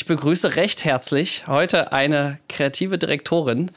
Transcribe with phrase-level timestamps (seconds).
[0.00, 3.70] Ich begrüße recht herzlich heute eine kreative Direktorin,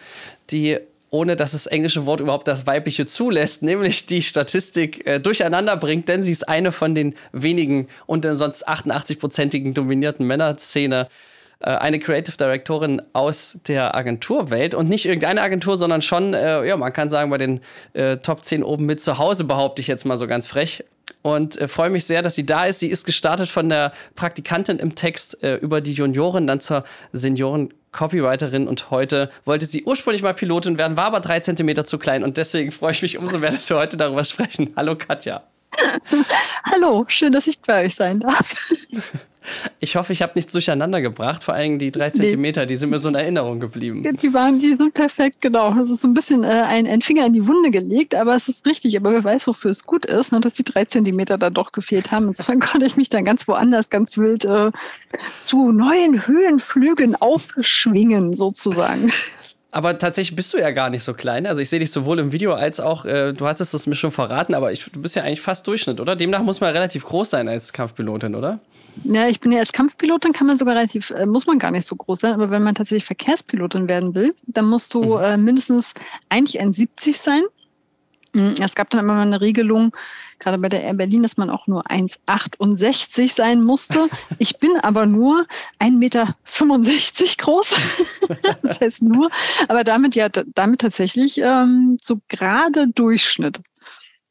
[0.52, 0.80] die
[1.10, 6.08] ohne dass das englische Wort überhaupt das weibliche zulässt, nämlich die Statistik äh, durcheinander bringt,
[6.08, 11.10] denn sie ist eine von den wenigen und den sonst 88-prozentigen dominierten Männerszene
[11.60, 16.78] äh, eine Creative Directorin aus der Agenturwelt und nicht irgendeine Agentur, sondern schon, äh, ja,
[16.78, 17.60] man kann sagen, bei den
[17.92, 20.86] äh, Top 10 oben mit zu Hause, behaupte ich jetzt mal so ganz frech.
[21.24, 22.80] Und äh, freue mich sehr, dass sie da ist.
[22.80, 27.74] Sie ist gestartet von der Praktikantin im Text äh, über die Junioren, dann zur Senioren.
[27.94, 32.24] Copywriterin und heute wollte sie ursprünglich mal Pilotin werden, war aber drei Zentimeter zu klein
[32.24, 34.74] und deswegen freue ich mich umso mehr, dass wir heute darüber sprechen.
[34.76, 35.44] Hallo Katja.
[36.66, 38.56] Hallo, schön, dass ich bei euch sein darf.
[39.80, 41.44] Ich hoffe, ich habe nichts durcheinander gebracht.
[41.44, 42.14] Vor allem die drei nee.
[42.14, 44.04] Zentimeter, die sind mir so in Erinnerung geblieben.
[44.22, 45.72] Die waren, die sind perfekt, genau.
[45.72, 48.66] Also so ein bisschen äh, ein, ein, Finger in die Wunde gelegt, aber es ist
[48.66, 48.96] richtig.
[48.98, 52.12] Aber wer weiß, wofür es gut ist, ne, dass die drei Zentimeter da doch gefehlt
[52.12, 52.30] haben.
[52.30, 54.72] Insofern konnte ich mich dann ganz woanders, ganz wild äh,
[55.40, 59.12] zu neuen Höhenflügen aufschwingen, sozusagen.
[59.74, 61.48] Aber tatsächlich bist du ja gar nicht so klein.
[61.48, 64.12] Also ich sehe dich sowohl im Video als auch, äh, du hattest es mir schon
[64.12, 66.16] verraten, aber ich, du bist ja eigentlich fast Durchschnitt, oder?
[66.16, 68.60] Demnach muss man relativ groß sein als Kampfpilotin, oder?
[69.04, 71.88] Ja, ich bin ja als Kampfpilotin, kann man sogar relativ, äh, muss man gar nicht
[71.88, 75.24] so groß sein, aber wenn man tatsächlich Verkehrspilotin werden will, dann musst du mhm.
[75.24, 75.96] äh, mindestens
[76.30, 77.42] eigentlich ein 70 sein.
[78.34, 79.96] Hm, es gab dann immer mal eine Regelung,
[80.40, 84.08] gerade bei der Air Berlin, dass man auch nur 1,68 sein musste.
[84.40, 85.46] Ich bin aber nur
[85.80, 86.36] 1,65 Meter
[87.38, 87.76] groß.
[88.62, 89.30] das heißt nur,
[89.68, 93.62] aber damit ja, damit tatsächlich ähm, so gerade Durchschnitt.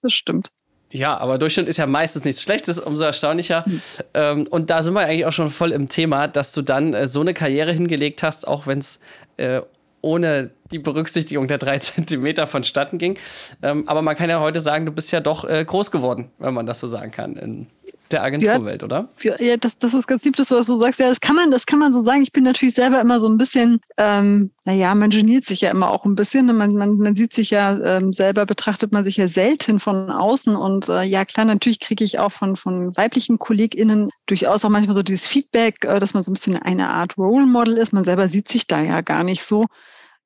[0.03, 0.50] Das stimmt.
[0.91, 3.64] Ja, aber Durchschnitt ist ja meistens nichts Schlechtes, umso erstaunlicher.
[3.66, 3.83] Mhm.
[4.14, 7.06] Ähm, und da sind wir eigentlich auch schon voll im Thema, dass du dann äh,
[7.06, 8.98] so eine Karriere hingelegt hast, auch wenn es
[9.39, 9.62] äh,
[10.03, 13.19] ohne die Berücksichtigung der drei Zentimeter vonstatten ging.
[13.62, 16.55] Ähm, aber man kann ja heute sagen, du bist ja doch äh, groß geworden, wenn
[16.55, 17.36] man das so sagen kann.
[17.36, 17.67] In,
[18.13, 19.09] der Agenturwelt, ja, oder?
[19.23, 21.00] Ja, das, das ist ganz lieb, dass du das so sagst.
[21.00, 22.23] Ja, das kann man, das kann man so sagen.
[22.23, 25.91] Ich bin natürlich selber immer so ein bisschen, ähm, naja, man geniert sich ja immer
[25.91, 26.47] auch ein bisschen.
[26.47, 30.55] Man, man, man sieht sich ja ähm, selber, betrachtet man sich ja selten von außen.
[30.55, 34.95] Und äh, ja, klar, natürlich kriege ich auch von, von weiblichen KollegInnen durchaus auch manchmal
[34.95, 37.93] so dieses Feedback, äh, dass man so ein bisschen eine Art Role Model ist.
[37.93, 39.67] Man selber sieht sich da ja gar nicht so.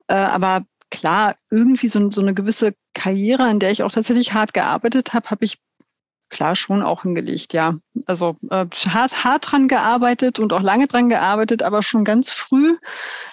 [0.07, 4.53] Äh, aber klar, irgendwie so, so eine gewisse Karriere, an der ich auch tatsächlich hart
[4.53, 5.57] gearbeitet habe, habe ich
[6.29, 7.75] klar schon auch hingelegt, ja.
[8.05, 12.75] Also äh, hart, hart dran gearbeitet und auch lange dran gearbeitet, aber schon ganz früh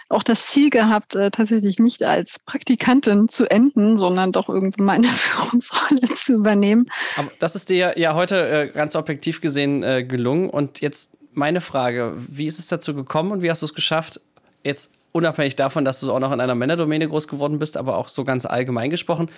[0.09, 4.93] auch das Ziel gehabt, äh, tatsächlich nicht als Praktikantin zu enden, sondern doch irgendwann mal
[4.93, 6.87] eine Führungsrolle zu übernehmen.
[7.17, 10.51] Aber das ist dir ja heute äh, ganz objektiv gesehen äh, gelungen.
[10.51, 14.21] Und jetzt meine Frage, wie ist es dazu gekommen und wie hast du es geschafft,
[14.63, 18.09] jetzt unabhängig davon, dass du auch noch in einer Männerdomäne groß geworden bist, aber auch
[18.09, 19.31] so ganz allgemein gesprochen,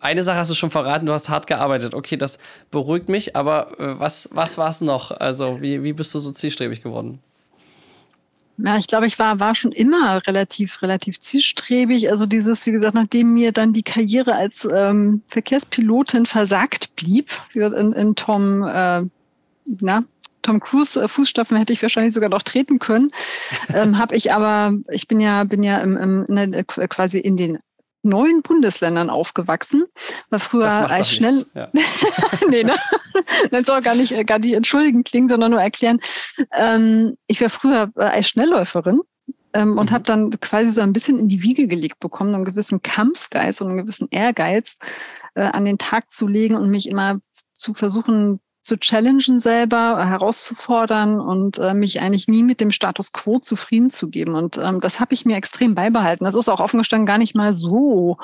[0.00, 1.94] eine Sache hast du schon verraten, du hast hart gearbeitet.
[1.94, 2.38] Okay, das
[2.70, 5.10] beruhigt mich, aber äh, was, was war es noch?
[5.10, 7.20] Also, wie, wie bist du so zielstrebig geworden?
[8.58, 12.10] Ja, ich glaube, ich war, war schon immer relativ, relativ zielstrebig.
[12.10, 17.92] Also dieses, wie gesagt, nachdem mir dann die Karriere als ähm, Verkehrspilotin versagt blieb, in,
[17.92, 19.02] in Tom, äh,
[19.64, 20.02] na,
[20.42, 23.12] Tom Cruise äh, Fußstapfen hätte ich wahrscheinlich sogar noch treten können.
[23.74, 27.58] ähm, habe ich aber, ich bin ja, bin ja im, im, ne, quasi in den
[28.02, 29.84] neun Bundesländern aufgewachsen.
[30.30, 31.46] War früher als schnell.
[31.54, 31.68] Ja.
[32.48, 32.74] nee, ne?
[33.50, 36.00] Das soll gar nicht, gar nicht entschuldigen klingen, sondern nur erklären.
[36.52, 39.00] Ähm, ich war früher äh, als Schnellläuferin
[39.52, 39.94] ähm, und mhm.
[39.94, 43.68] habe dann quasi so ein bisschen in die Wiege gelegt bekommen, einen gewissen Kampfgeist und
[43.68, 44.78] einen gewissen Ehrgeiz
[45.34, 47.18] äh, an den Tag zu legen und mich immer
[47.54, 53.12] zu versuchen, zu challengen selber, äh, herauszufordern und äh, mich eigentlich nie mit dem Status
[53.12, 54.34] quo zufrieden zu geben.
[54.34, 56.24] Und ähm, das habe ich mir extrem beibehalten.
[56.24, 58.18] Das ist auch offen gestanden gar nicht mal so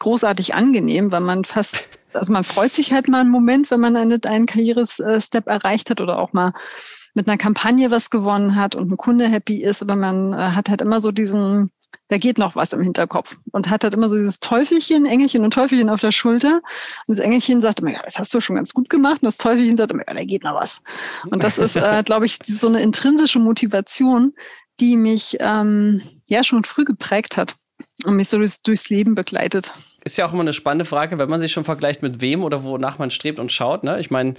[0.00, 3.96] großartig angenehm, weil man fast, also man freut sich halt mal einen Moment, wenn man
[3.96, 6.52] einen, einen Karrierestep erreicht hat oder auch mal
[7.14, 10.68] mit einer Kampagne was gewonnen hat und ein Kunde happy ist, aber man äh, hat
[10.68, 11.70] halt immer so diesen,
[12.08, 15.52] da geht noch was im Hinterkopf und hat halt immer so dieses Teufelchen, Engelchen und
[15.52, 16.60] Teufelchen auf der Schulter.
[17.06, 19.22] Und das Engelchen sagt immer, ja, das hast du schon ganz gut gemacht.
[19.22, 20.80] Und das Teufelchen sagt immer, ja, da geht noch was.
[21.30, 24.34] Und das ist, äh, glaube ich, so eine intrinsische Motivation,
[24.80, 27.56] die mich ähm, ja schon früh geprägt hat
[28.04, 29.72] und mich so durchs, durchs Leben begleitet
[30.08, 32.64] ist ja auch immer eine spannende Frage, wenn man sich schon vergleicht mit wem oder
[32.64, 33.84] wonach man strebt und schaut.
[33.84, 34.00] Ne?
[34.00, 34.34] Ich meine,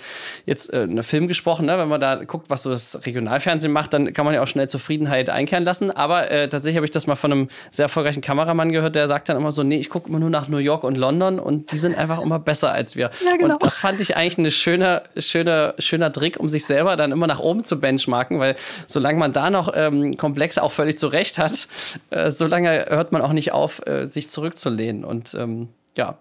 [0.48, 1.78] jetzt äh, eine Film gesprochen, ne?
[1.78, 4.68] wenn man da guckt, was so das Regionalfernsehen macht, dann kann man ja auch schnell
[4.68, 5.92] Zufriedenheit einkehren lassen.
[5.92, 9.30] Aber äh, tatsächlich habe ich das mal von einem sehr erfolgreichen Kameramann gehört, der sagt
[9.30, 11.78] dann immer so, nee, ich gucke immer nur nach New York und London und die
[11.78, 13.12] sind einfach immer besser als wir.
[13.24, 13.54] Ja, genau.
[13.54, 17.28] Und das fand ich eigentlich ein schöner, schöner, schöner Trick, um sich selber dann immer
[17.28, 18.56] nach oben zu benchmarken, weil
[18.88, 21.68] solange man da noch ähm, Komplexe auch völlig zurecht hat,
[22.10, 25.04] äh, solange hört man auch nicht auf, äh, sich zurückzulehnen.
[25.04, 25.59] Und ähm,
[26.00, 26.18] ja,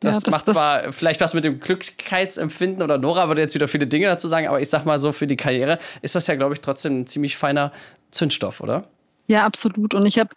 [0.00, 3.54] Das, ja, das macht zwar das vielleicht was mit dem Glücklichkeitsempfinden oder Nora würde jetzt
[3.54, 6.26] wieder viele Dinge dazu sagen, aber ich sag mal so, für die Karriere ist das
[6.26, 7.70] ja, glaube ich, trotzdem ein ziemlich feiner
[8.10, 8.88] Zündstoff, oder?
[9.28, 9.94] Ja, absolut.
[9.94, 10.30] Und ich habe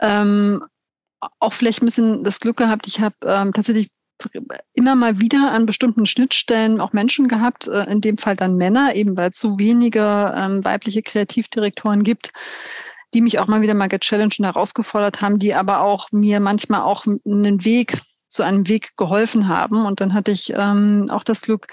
[0.00, 0.62] ähm,
[1.40, 3.88] auch vielleicht ein bisschen das Glück gehabt, ich habe ähm, tatsächlich
[4.72, 8.94] immer mal wieder an bestimmten Schnittstellen auch Menschen gehabt, äh, in dem Fall dann Männer,
[8.94, 12.32] eben weil es so wenige ähm, weibliche Kreativdirektoren gibt,
[13.14, 16.82] die mich auch mal wieder mal gechallenged und herausgefordert haben, die aber auch mir manchmal
[16.82, 18.00] auch einen Weg
[18.36, 19.84] zu einem Weg geholfen haben.
[19.86, 21.66] Und dann hatte ich ähm, auch das Glück,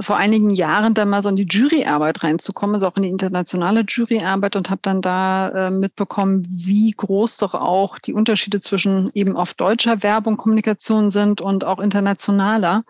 [0.00, 3.84] vor einigen Jahren da mal so in die Juryarbeit reinzukommen, also auch in die internationale
[3.86, 9.36] Juryarbeit und habe dann da äh, mitbekommen, wie groß doch auch die Unterschiede zwischen eben
[9.36, 12.84] auf deutscher Werbung, Kommunikation sind und auch internationaler.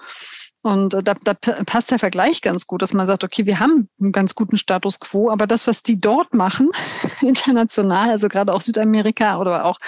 [0.62, 3.88] Und äh, da, da passt der Vergleich ganz gut, dass man sagt, okay, wir haben
[4.00, 6.70] einen ganz guten Status quo, aber das, was die dort machen,
[7.22, 9.78] international, also gerade auch Südamerika oder auch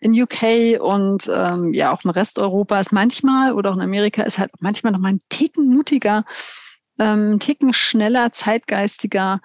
[0.00, 4.38] in UK und ähm, ja auch im Rest Europas manchmal oder auch in Amerika ist
[4.38, 6.24] halt manchmal noch mal ein Ticken mutiger,
[6.98, 9.40] ähm, Ticken schneller, zeitgeistiger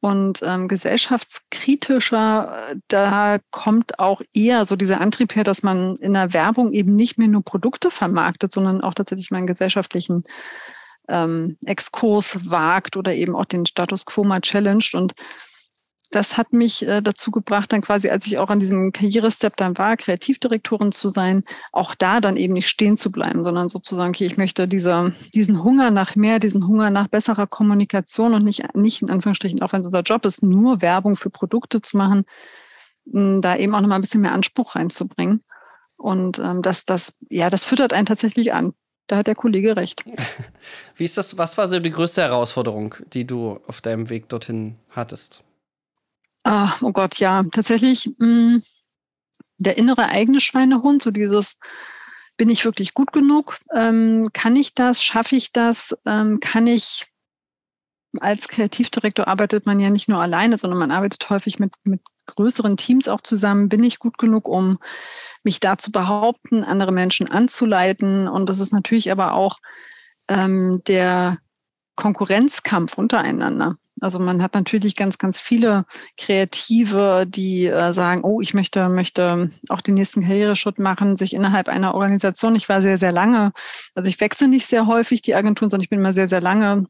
[0.00, 6.14] und ähm, gesellschaftskritischer, äh, da kommt auch eher so dieser Antrieb her, dass man in
[6.14, 10.24] der Werbung eben nicht mehr nur Produkte vermarktet, sondern auch tatsächlich mal einen gesellschaftlichen
[11.08, 14.94] ähm, Exkurs wagt oder eben auch den Status quo mal challenged.
[14.94, 15.14] Und
[16.10, 19.76] das hat mich äh, dazu gebracht, dann quasi, als ich auch an diesem Karrierestep dann
[19.76, 21.42] war, Kreativdirektorin zu sein,
[21.72, 25.62] auch da dann eben nicht stehen zu bleiben, sondern sozusagen, okay, ich möchte diese, diesen
[25.62, 29.80] Hunger nach mehr, diesen Hunger nach besserer Kommunikation und nicht, nicht in Anführungsstrichen, auch wenn
[29.80, 32.24] es unser Job ist, nur Werbung für Produkte zu machen,
[33.06, 35.42] mh, da eben auch nochmal ein bisschen mehr Anspruch reinzubringen.
[35.96, 38.74] Und ähm, das, das, ja, das füttert einen tatsächlich an.
[39.06, 40.04] Da hat der Kollege recht.
[40.96, 44.76] Wie ist das, was war so die größte Herausforderung, die du auf deinem Weg dorthin
[44.90, 45.45] hattest?
[46.48, 48.62] Ah, oh Gott, ja, tatsächlich mh, mm,
[49.58, 51.58] der innere eigene Schweinehund, so dieses,
[52.36, 53.58] bin ich wirklich gut genug?
[53.74, 55.02] Ähm, kann ich das?
[55.02, 55.96] Schaffe ich das?
[56.06, 57.08] Ähm, kann ich,
[58.20, 62.76] als Kreativdirektor arbeitet man ja nicht nur alleine, sondern man arbeitet häufig mit, mit größeren
[62.76, 63.68] Teams auch zusammen.
[63.68, 64.78] Bin ich gut genug, um
[65.42, 68.28] mich da zu behaupten, andere Menschen anzuleiten?
[68.28, 69.58] Und das ist natürlich aber auch
[70.28, 71.38] ähm, der
[71.96, 73.78] Konkurrenzkampf untereinander.
[74.00, 75.86] Also man hat natürlich ganz, ganz viele
[76.18, 81.68] Kreative, die äh, sagen, oh, ich möchte, möchte auch den nächsten Karriereschritt machen, sich innerhalb
[81.68, 82.56] einer Organisation.
[82.56, 83.52] Ich war sehr, sehr lange,
[83.94, 86.86] also ich wechsle nicht sehr häufig die Agenturen, sondern ich bin immer sehr, sehr lange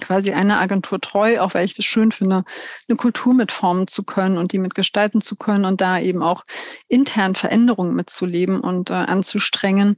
[0.00, 2.44] quasi einer Agentur treu, auch weil ich das schön finde,
[2.88, 6.44] eine Kultur mitformen zu können und die mitgestalten zu können und da eben auch
[6.88, 9.96] intern Veränderungen mitzuleben und äh, anzustrengen.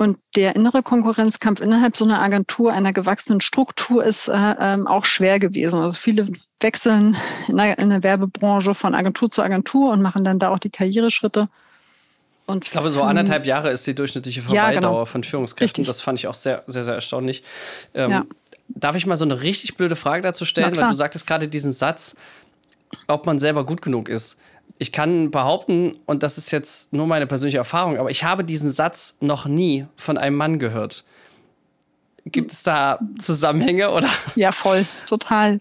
[0.00, 5.04] Und der innere Konkurrenzkampf innerhalb so einer Agentur, einer gewachsenen Struktur ist äh, ähm, auch
[5.04, 5.78] schwer gewesen.
[5.78, 6.26] Also viele
[6.58, 7.18] wechseln
[7.48, 10.70] in der, in der, Werbebranche von Agentur zu Agentur und machen dann da auch die
[10.70, 11.50] Karriereschritte.
[12.46, 15.04] Und ich glaube, so anderthalb Jahre ist die durchschnittliche Verweildauer ja, genau.
[15.04, 15.82] von Führungskräften.
[15.82, 15.86] Richtig.
[15.86, 17.42] Das fand ich auch sehr, sehr, sehr erstaunlich.
[17.92, 18.24] Ähm, ja.
[18.68, 20.74] Darf ich mal so eine richtig blöde Frage dazu stellen?
[20.74, 22.16] Weil du sagtest gerade diesen Satz,
[23.06, 24.38] ob man selber gut genug ist
[24.78, 28.70] ich kann behaupten, und das ist jetzt nur meine persönliche Erfahrung, aber ich habe diesen
[28.70, 31.04] Satz noch nie von einem Mann gehört.
[32.24, 34.08] Gibt es da Zusammenhänge oder?
[34.36, 35.58] Ja, voll, total.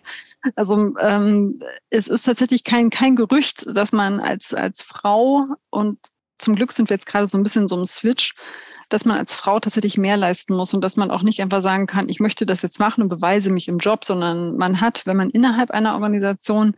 [0.55, 5.99] Also ähm, es ist tatsächlich kein, kein Gerücht, dass man als, als Frau, und
[6.37, 8.35] zum Glück sind wir jetzt gerade so ein bisschen so im Switch,
[8.89, 11.85] dass man als Frau tatsächlich mehr leisten muss und dass man auch nicht einfach sagen
[11.85, 15.17] kann, ich möchte das jetzt machen und beweise mich im Job, sondern man hat, wenn
[15.17, 16.75] man innerhalb einer Organisation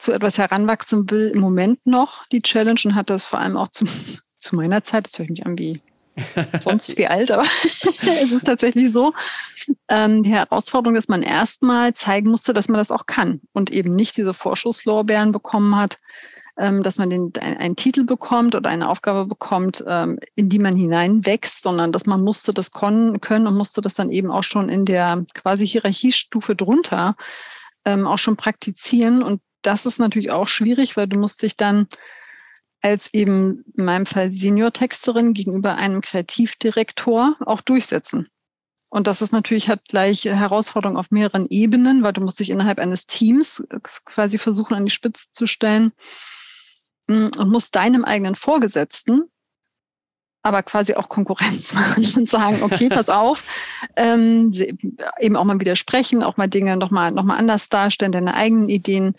[0.00, 3.68] zu etwas heranwachsen will, im Moment noch die Challenge und hat das vor allem auch
[3.68, 3.84] zu,
[4.36, 5.80] zu meiner Zeit, das höre ich mich an wie
[6.60, 9.12] sonst wie alt, aber es ist tatsächlich so,
[9.88, 13.94] ähm, die Herausforderung, dass man erstmal zeigen musste, dass man das auch kann und eben
[13.94, 15.98] nicht diese Vorschusslorbeeren bekommen hat,
[16.58, 20.58] ähm, dass man den, ein, einen Titel bekommt oder eine Aufgabe bekommt, ähm, in die
[20.58, 24.68] man hineinwächst, sondern dass man musste das können und musste das dann eben auch schon
[24.68, 27.16] in der quasi Hierarchiestufe drunter
[27.84, 31.86] ähm, auch schon praktizieren und das ist natürlich auch schwierig, weil du musst dich dann
[32.82, 38.28] als eben in meinem Fall Senior-Texterin gegenüber einem Kreativdirektor auch durchsetzen.
[38.88, 42.80] Und das ist natürlich, hat gleich Herausforderungen auf mehreren Ebenen, weil du musst dich innerhalb
[42.80, 43.62] eines Teams
[44.04, 45.92] quasi versuchen, an die Spitze zu stellen
[47.06, 49.30] mm, und musst deinem eigenen Vorgesetzten
[50.42, 53.44] aber quasi auch Konkurrenz machen und sagen, okay, pass auf,
[53.96, 54.52] ähm,
[55.20, 59.14] eben auch mal widersprechen, auch mal Dinge nochmal noch mal anders darstellen, deine eigenen Ideen,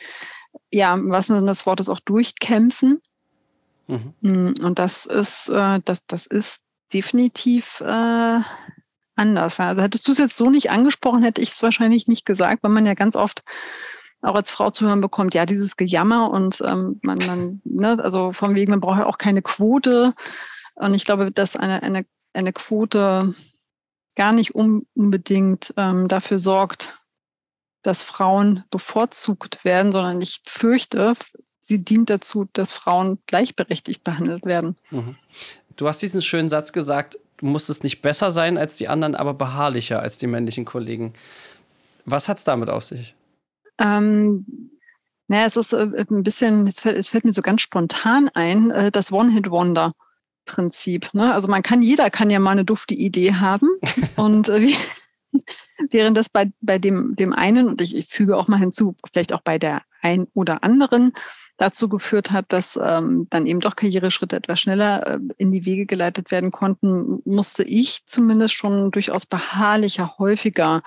[0.71, 3.01] ja, was denn das Wort ist, auch durchkämpfen.
[3.87, 4.13] Mhm.
[4.21, 6.61] Mm, und das ist, äh, das, das ist
[6.93, 8.39] definitiv äh,
[9.15, 9.59] anders.
[9.59, 12.71] Also hättest du es jetzt so nicht angesprochen, hätte ich es wahrscheinlich nicht gesagt, weil
[12.71, 13.43] man ja ganz oft
[14.21, 18.33] auch als Frau zu hören bekommt, ja, dieses Gejammer und ähm, man, man, ne, also
[18.33, 20.13] von wegen, man braucht ja auch keine Quote
[20.81, 23.35] Und ich glaube, dass eine, eine, eine Quote
[24.15, 26.99] gar nicht unbedingt ähm, dafür sorgt,
[27.83, 31.13] dass Frauen bevorzugt werden, sondern ich fürchte,
[31.61, 34.75] sie dient dazu, dass Frauen gleichberechtigt behandelt werden.
[34.89, 35.15] Mhm.
[35.75, 39.35] Du hast diesen schönen Satz gesagt, du musstest nicht besser sein als die anderen, aber
[39.35, 41.13] beharrlicher als die männlichen Kollegen.
[42.05, 43.15] Was hat es damit auf sich?
[43.77, 44.71] Ähm,
[45.27, 48.71] naja, es ist äh, ein bisschen, es fällt, es fällt, mir so ganz spontan ein,
[48.71, 49.11] äh, das
[50.47, 51.13] One-Hit-Wonder-Prinzip.
[51.13, 51.33] Ne?
[51.33, 53.67] Also man kann, jeder kann ja mal eine dufte Idee haben.
[54.15, 54.73] und äh,
[55.89, 59.33] während das bei, bei dem, dem einen, und ich, ich füge auch mal hinzu, vielleicht
[59.33, 61.13] auch bei der ein oder anderen,
[61.57, 65.85] dazu geführt hat, dass ähm, dann eben doch Karriereschritte etwas schneller äh, in die Wege
[65.85, 70.81] geleitet werden konnten, musste ich zumindest schon durchaus beharrlicher, häufiger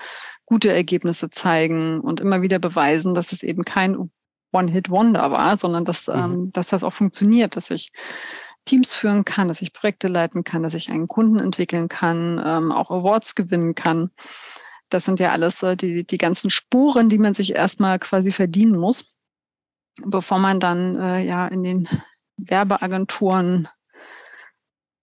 [0.45, 4.11] gute Ergebnisse zeigen und immer wieder beweisen, dass es eben kein
[4.51, 6.13] One-Hit-Wonder war, sondern dass, mhm.
[6.13, 7.91] ähm, dass das auch funktioniert, dass ich
[8.65, 12.71] Teams führen kann, dass ich Projekte leiten kann, dass ich einen Kunden entwickeln kann, ähm,
[12.71, 14.11] auch Awards gewinnen kann.
[14.89, 18.77] Das sind ja alles äh, die, die ganzen Spuren, die man sich erstmal quasi verdienen
[18.77, 19.15] muss
[20.03, 21.87] bevor man dann äh, ja in den
[22.37, 23.67] Werbeagenturen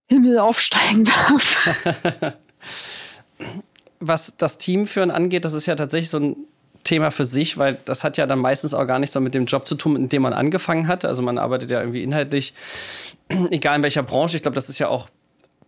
[0.09, 1.69] Himmel aufsteigen darf.
[4.01, 6.37] Was das Teamführen angeht, das ist ja tatsächlich so ein
[6.85, 9.47] Thema für sich, weil das hat ja dann meistens auch gar nicht so mit dem
[9.47, 11.05] Job zu tun, in dem man angefangen hat.
[11.05, 12.55] Also man arbeitet ja irgendwie inhaltlich,
[13.51, 14.37] egal in welcher Branche.
[14.37, 15.09] Ich glaube, das ist ja auch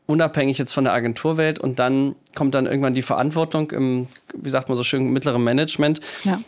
[0.06, 4.68] unabhängig jetzt von der Agenturwelt und dann kommt dann irgendwann die Verantwortung im, wie sagt
[4.68, 6.00] man so schön, mittleren Management.
[6.24, 6.40] Ja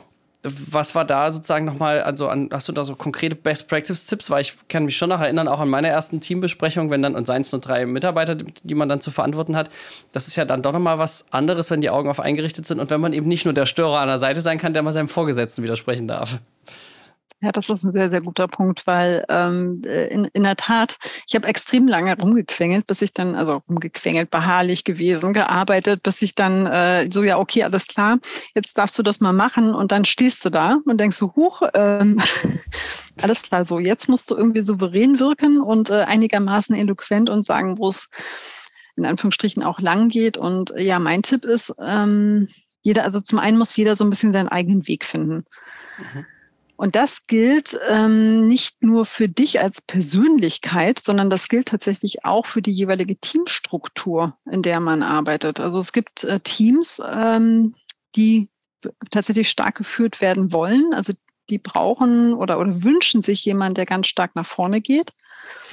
[0.46, 4.30] was war da sozusagen nochmal, also an, hast du da so konkrete Best Practice Tipps?
[4.30, 7.26] Weil ich kann mich schon noch erinnern, auch an meine ersten Teambesprechungen, wenn dann, und
[7.26, 9.70] seien es nur drei Mitarbeiter, die man dann zu verantworten hat,
[10.12, 12.90] das ist ja dann doch nochmal was anderes, wenn die Augen auf eingerichtet sind und
[12.90, 15.08] wenn man eben nicht nur der Störer an der Seite sein kann, der mal seinem
[15.08, 16.38] Vorgesetzten widersprechen darf.
[17.42, 20.96] Ja, das ist ein sehr, sehr guter Punkt, weil ähm, äh, in, in der Tat,
[21.28, 26.34] ich habe extrem lange rumgequengelt, bis ich dann, also rumgequengelt, beharrlich gewesen, gearbeitet, bis ich
[26.34, 28.18] dann äh, so, ja, okay, alles klar,
[28.54, 31.60] jetzt darfst du das mal machen und dann stehst du da und denkst so, huch,
[31.74, 32.18] ähm,
[33.22, 37.76] alles klar, so, jetzt musst du irgendwie souverän wirken und äh, einigermaßen eloquent und sagen,
[37.76, 38.08] wo es
[38.96, 40.38] in Anführungsstrichen auch lang geht.
[40.38, 42.48] Und ja, mein Tipp ist, ähm,
[42.80, 45.44] jeder, also zum einen muss jeder so ein bisschen seinen eigenen Weg finden.
[45.98, 46.26] Mhm.
[46.76, 52.46] Und das gilt ähm, nicht nur für dich als Persönlichkeit, sondern das gilt tatsächlich auch
[52.46, 55.58] für die jeweilige Teamstruktur, in der man arbeitet.
[55.58, 57.74] Also es gibt äh, Teams, ähm,
[58.14, 58.50] die
[59.10, 60.92] tatsächlich stark geführt werden wollen.
[60.92, 61.14] Also
[61.48, 65.12] die brauchen oder, oder wünschen sich jemanden, der ganz stark nach vorne geht.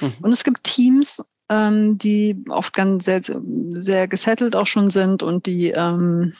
[0.00, 0.14] Mhm.
[0.22, 5.46] Und es gibt Teams, ähm, die oft ganz sehr, sehr gesettelt auch schon sind und
[5.46, 6.32] die ähm,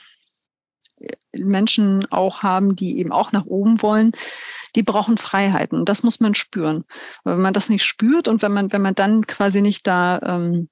[1.33, 4.11] Menschen auch haben, die eben auch nach oben wollen,
[4.75, 5.79] die brauchen Freiheiten.
[5.79, 6.85] Und das muss man spüren.
[7.23, 10.69] wenn man das nicht spürt und wenn man, wenn man dann quasi nicht da ähm,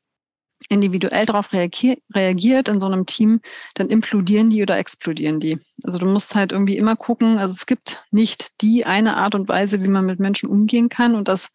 [0.69, 3.41] individuell darauf reagiert in so einem Team,
[3.73, 5.59] dann implodieren die oder explodieren die.
[5.83, 9.49] Also du musst halt irgendwie immer gucken, also es gibt nicht die eine Art und
[9.49, 11.15] Weise, wie man mit Menschen umgehen kann.
[11.15, 11.51] Und das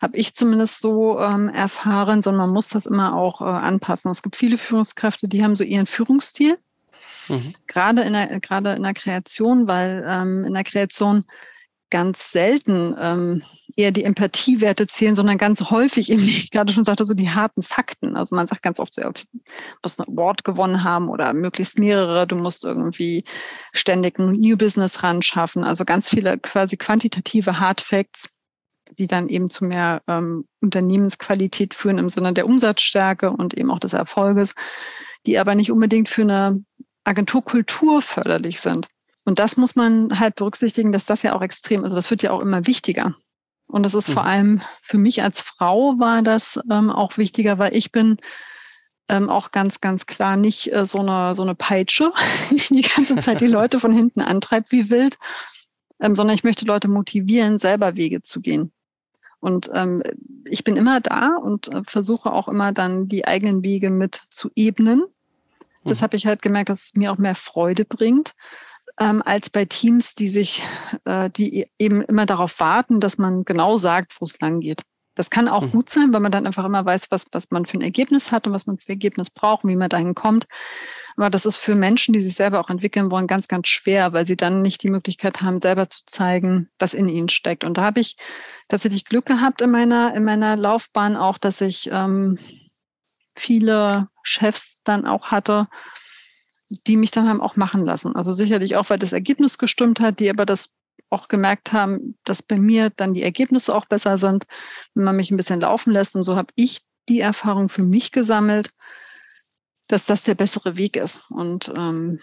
[0.00, 4.10] habe ich zumindest so ähm, erfahren, sondern man muss das immer auch äh, anpassen.
[4.10, 6.58] Es gibt viele Führungskräfte, die haben so ihren Führungsstil
[7.28, 7.54] Mhm.
[7.66, 11.24] Gerade in der, gerade in der Kreation, weil ähm, in der Kreation
[11.90, 13.42] ganz selten ähm,
[13.76, 17.30] eher die Empathiewerte zählen, sondern ganz häufig eben, wie ich gerade schon sagte, so die
[17.30, 18.16] harten Fakten.
[18.16, 19.40] Also man sagt ganz oft so, okay, du
[19.82, 23.24] musst ein Award gewonnen haben oder möglichst mehrere, du musst irgendwie
[23.72, 25.64] ständig ein New Business ran schaffen.
[25.64, 28.28] Also ganz viele quasi quantitative Hard Facts,
[28.98, 33.80] die dann eben zu mehr ähm, Unternehmensqualität führen im Sinne der Umsatzstärke und eben auch
[33.80, 34.54] des Erfolges,
[35.26, 36.64] die aber nicht unbedingt für eine
[37.06, 38.88] Agenturkultur förderlich sind.
[39.24, 42.30] Und das muss man halt berücksichtigen, dass das ja auch extrem, also das wird ja
[42.30, 43.14] auch immer wichtiger.
[43.66, 44.12] Und das ist mhm.
[44.12, 48.18] vor allem für mich als Frau war das ähm, auch wichtiger, weil ich bin
[49.08, 52.12] ähm, auch ganz, ganz klar nicht äh, so, eine, so eine Peitsche,
[52.50, 55.18] die die ganze Zeit die Leute von hinten antreibt wie wild,
[56.00, 58.72] ähm, sondern ich möchte Leute motivieren, selber Wege zu gehen.
[59.40, 60.02] Und ähm,
[60.44, 64.50] ich bin immer da und äh, versuche auch immer dann die eigenen Wege mit zu
[64.54, 65.04] ebnen
[65.86, 66.04] das mhm.
[66.04, 68.34] habe ich halt gemerkt, dass es mir auch mehr Freude bringt,
[68.98, 70.64] ähm, als bei Teams, die sich,
[71.04, 74.82] äh, die e-, eben immer darauf warten, dass man genau sagt, wo es lang geht.
[75.16, 75.70] Das kann auch mhm.
[75.70, 78.46] gut sein, weil man dann einfach immer weiß, was, was man für ein Ergebnis hat
[78.46, 80.46] und was man für ein Ergebnis braucht und wie man dahin kommt.
[81.16, 84.26] Aber das ist für Menschen, die sich selber auch entwickeln wollen, ganz, ganz schwer, weil
[84.26, 87.64] sie dann nicht die Möglichkeit haben, selber zu zeigen, was in ihnen steckt.
[87.64, 88.16] Und da habe ich
[88.68, 92.38] tatsächlich Glück gehabt in meiner, in meiner Laufbahn auch, dass ich ähm,
[93.36, 95.68] viele Chefs dann auch hatte,
[96.68, 98.16] die mich dann haben auch machen lassen.
[98.16, 100.70] Also sicherlich auch, weil das Ergebnis gestimmt hat, die aber das
[101.10, 104.46] auch gemerkt haben, dass bei mir dann die Ergebnisse auch besser sind,
[104.94, 106.16] wenn man mich ein bisschen laufen lässt.
[106.16, 108.70] Und so habe ich die Erfahrung für mich gesammelt,
[109.86, 111.20] dass das der bessere Weg ist.
[111.30, 112.20] Und ähm,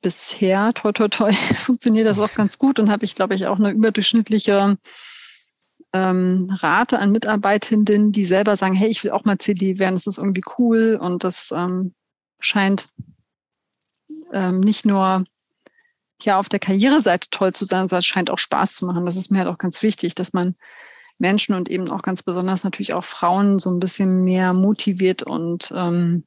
[0.00, 3.58] bisher, toi, toi, toi, funktioniert das auch ganz gut und habe ich, glaube ich, auch
[3.58, 4.78] eine überdurchschnittliche
[5.92, 10.06] ähm, Rate an Mitarbeitenden, die selber sagen, hey, ich will auch mal CD werden, das
[10.06, 11.94] ist irgendwie cool und das ähm,
[12.40, 12.88] scheint
[14.32, 15.24] ähm, nicht nur
[16.22, 19.06] ja auf der Karriereseite toll zu sein, sondern es scheint auch Spaß zu machen.
[19.06, 20.56] Das ist mir halt auch ganz wichtig, dass man
[21.18, 25.72] Menschen und eben auch ganz besonders natürlich auch Frauen so ein bisschen mehr motiviert und
[25.74, 26.24] ähm,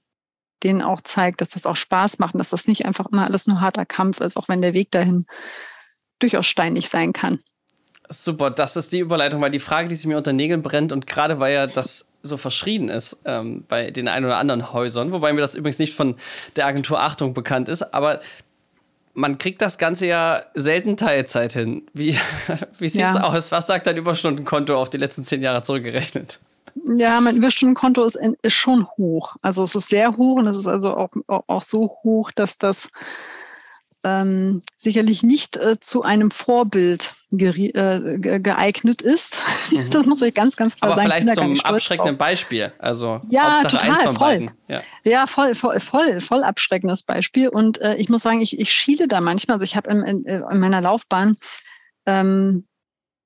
[0.63, 3.48] denen auch zeigt, dass das auch Spaß macht und dass das nicht einfach immer alles
[3.48, 5.25] nur harter Kampf ist, auch wenn der Weg dahin
[6.20, 7.39] durchaus steinig sein kann.
[8.12, 11.08] Super, das ist die Überleitung, weil die Frage, die sich mir unter Nägeln brennt und
[11.08, 15.34] gerade weil ja das so verschrien ist ähm, bei den ein oder anderen Häusern, wobei
[15.34, 16.15] mir das übrigens nicht von
[16.56, 18.20] der Agentur Achtung bekannt ist, aber
[19.13, 21.84] man kriegt das Ganze ja selten Teilzeit hin.
[21.94, 22.15] Wie,
[22.80, 23.24] wie sieht's ja.
[23.24, 23.51] aus?
[23.51, 26.39] Was sagt dein Überstundenkonto auf die letzten zehn Jahre zurückgerechnet?
[26.98, 29.36] Ja, mein Überstundenkonto ist, ist schon hoch.
[29.41, 32.89] Also es ist sehr hoch und es ist also auch, auch so hoch, dass das
[34.03, 39.38] ähm, sicherlich nicht äh, zu einem Vorbild äh, geeignet ist.
[39.72, 39.89] Mhm.
[39.89, 41.22] Das muss ich ganz, ganz klar Aber sagen.
[41.24, 42.27] vielleicht zum abschreckenden drauf.
[42.27, 42.74] Beispiel.
[42.77, 44.27] Also ja, Hauptsache total, eins von voll.
[44.27, 44.51] beiden.
[44.67, 47.48] Ja, ja voll, voll, voll, voll abschreckendes Beispiel.
[47.48, 49.55] Und äh, ich muss sagen, ich, ich schiele da manchmal.
[49.55, 51.38] Also ich habe in, in, in, meiner Laufbahn
[52.05, 52.65] ähm,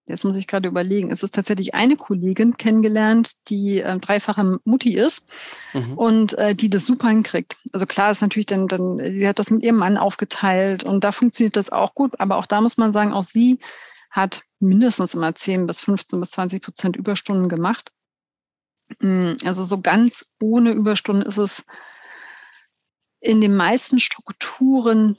[0.07, 4.95] jetzt muss ich gerade überlegen, es ist tatsächlich eine Kollegin kennengelernt, die äh, dreifache Mutti
[4.95, 5.25] ist
[5.73, 5.93] mhm.
[5.97, 7.57] und äh, die das super hinkriegt.
[7.73, 11.11] Also klar ist natürlich dann, dann, sie hat das mit ihrem Mann aufgeteilt und da
[11.11, 13.59] funktioniert das auch gut, aber auch da muss man sagen, auch sie
[14.11, 17.91] hat mindestens immer 10 bis 15 bis 20 Prozent Überstunden gemacht.
[19.01, 21.65] Hm, also so ganz ohne Überstunden ist es
[23.19, 25.17] in den meisten Strukturen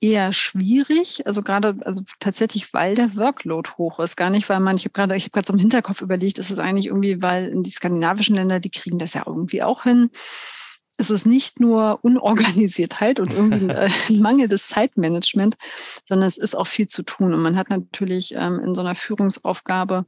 [0.00, 1.26] eher schwierig.
[1.26, 4.16] Also gerade, also tatsächlich, weil der Workload hoch ist.
[4.16, 6.50] Gar nicht, weil man, ich habe gerade, ich habe gerade so im Hinterkopf überlegt, ist
[6.50, 10.10] es eigentlich irgendwie, weil in die skandinavischen Länder, die kriegen das ja irgendwie auch hin.
[11.00, 15.56] Es ist nicht nur Unorganisiertheit und irgendwie ein mangelndes Zeitmanagement,
[16.08, 17.34] sondern es ist auch viel zu tun.
[17.34, 20.06] Und man hat natürlich ähm, in so einer Führungsaufgabe,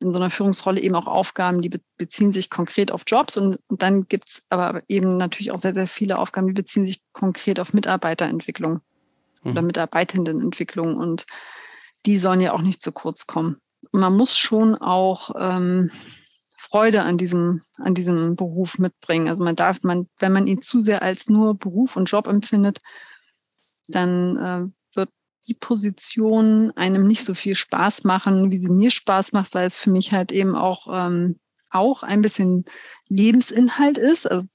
[0.00, 3.82] in so einer Führungsrolle eben auch Aufgaben, die beziehen sich konkret auf Jobs und, und
[3.82, 7.60] dann gibt es aber eben natürlich auch sehr, sehr viele Aufgaben, die beziehen sich konkret
[7.60, 8.80] auf Mitarbeiterentwicklung
[9.44, 9.68] oder mhm.
[9.68, 10.96] Mitarbeitendenentwicklung.
[10.96, 11.26] Und
[12.06, 13.56] die sollen ja auch nicht zu kurz kommen.
[13.92, 15.90] Und man muss schon auch ähm,
[16.56, 19.28] Freude an diesem, an diesem Beruf mitbringen.
[19.28, 22.80] Also man darf, man, wenn man ihn zu sehr als nur Beruf und Job empfindet,
[23.86, 25.10] dann äh, wird
[25.46, 29.76] die Position einem nicht so viel Spaß machen, wie sie mir Spaß macht, weil es
[29.76, 31.38] für mich halt eben auch, ähm,
[31.70, 32.64] auch ein bisschen
[33.08, 34.30] Lebensinhalt ist.
[34.30, 34.46] Also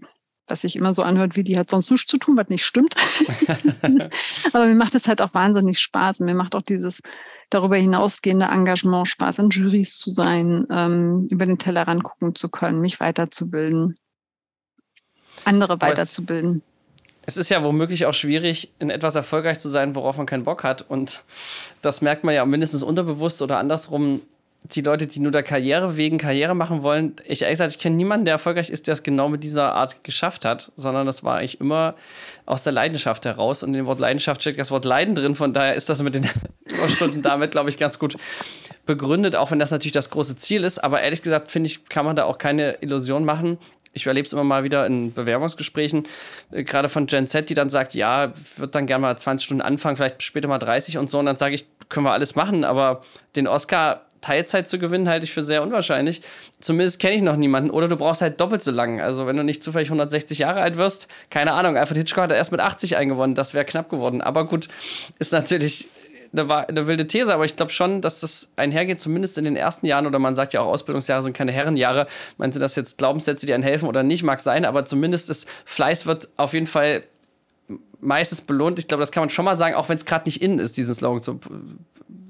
[0.50, 2.96] was sich immer so anhört, wie die hat sonst nichts zu tun, was nicht stimmt.
[4.54, 6.20] Aber mir macht es halt auch wahnsinnig Spaß.
[6.20, 7.02] Und mir macht auch dieses
[7.50, 12.82] darüber hinausgehende Engagement Spaß, an Juries zu sein, ähm, über den Tellerrand gucken zu können,
[12.82, 13.98] mich weiterzubilden,
[15.46, 16.62] andere weiterzubilden.
[17.26, 20.44] Es, es ist ja womöglich auch schwierig, in etwas erfolgreich zu sein, worauf man keinen
[20.44, 20.86] Bock hat.
[20.88, 21.24] Und
[21.82, 24.22] das merkt man ja mindestens unterbewusst oder andersrum
[24.63, 27.95] die Leute, die nur der Karriere wegen Karriere machen wollen, ich ehrlich gesagt, ich kenne
[27.95, 31.38] niemanden, der erfolgreich ist, der es genau mit dieser Art geschafft hat, sondern das war
[31.38, 31.95] eigentlich immer
[32.45, 33.63] aus der Leidenschaft heraus.
[33.63, 35.36] Und in dem Wort Leidenschaft steckt das Wort Leiden drin.
[35.36, 36.30] Von daher ist das mit den
[36.65, 38.17] Überstunden damit, glaube ich, ganz gut
[38.86, 40.84] begründet, auch wenn das natürlich das große Ziel ist.
[40.84, 43.58] Aber ehrlich gesagt, finde ich, kann man da auch keine Illusion machen.
[43.93, 46.04] Ich erlebe es immer mal wieder in Bewerbungsgesprächen,
[46.52, 49.62] äh, gerade von Gen Z, die dann sagt, ja, wird dann gerne mal 20 Stunden
[49.62, 51.17] anfangen, vielleicht später mal 30 und so.
[51.17, 53.02] Und dann sage ich, können wir alles machen, aber
[53.36, 56.22] den Oscar Teilzeit zu gewinnen, halte ich für sehr unwahrscheinlich.
[56.60, 57.70] Zumindest kenne ich noch niemanden.
[57.70, 59.02] Oder du brauchst halt doppelt so lang.
[59.02, 61.78] Also wenn du nicht zufällig 160 Jahre alt wirst, keine Ahnung.
[61.78, 63.36] Alfred Hitchcock hat erst mit 80 eingewonnen.
[63.36, 64.22] Das wäre knapp geworden.
[64.22, 64.68] Aber gut,
[65.20, 65.90] ist natürlich
[66.32, 70.06] eine, wilde These, aber ich glaube schon, dass das einhergeht, zumindest in den ersten Jahren,
[70.06, 72.08] oder man sagt ja auch, Ausbildungsjahre sind keine Herrenjahre.
[72.38, 75.48] Meinen Sie das jetzt Glaubenssätze, die einen helfen oder nicht, mag sein, aber zumindest ist
[75.66, 77.04] Fleiß wird auf jeden Fall
[78.00, 78.80] meistens belohnt.
[78.80, 80.78] Ich glaube, das kann man schon mal sagen, auch wenn es gerade nicht in ist,
[80.78, 81.40] diesen Slogan zu,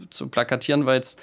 [0.10, 1.17] zu plakatieren, weil es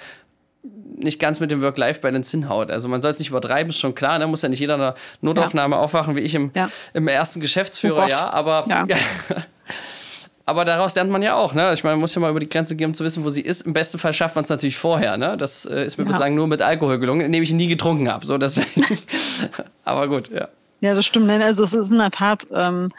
[0.97, 2.71] nicht ganz mit dem Work-Life-Balance hinhaut.
[2.71, 4.27] Also man soll es nicht übertreiben, ist schon klar, ne?
[4.27, 5.81] muss ja nicht jeder eine Notaufnahme ja.
[5.81, 6.69] aufwachen, wie ich im, ja.
[6.93, 8.85] im ersten Geschäftsführerjahr, oh aber ja.
[10.45, 11.71] aber daraus lernt man ja auch, ne?
[11.73, 13.41] Ich meine, man muss ja mal über die Grenze gehen, um zu wissen, wo sie
[13.41, 13.61] ist.
[13.61, 15.37] Im besten Fall schafft man es natürlich vorher, ne?
[15.37, 18.25] Das äh, ist mir bislang nur mit Alkohol gelungen, indem ich nie getrunken habe.
[18.25, 18.39] So,
[19.83, 20.47] aber gut, ja.
[20.79, 21.29] Ja, das stimmt.
[21.29, 22.89] Also es ist in der Tat ähm,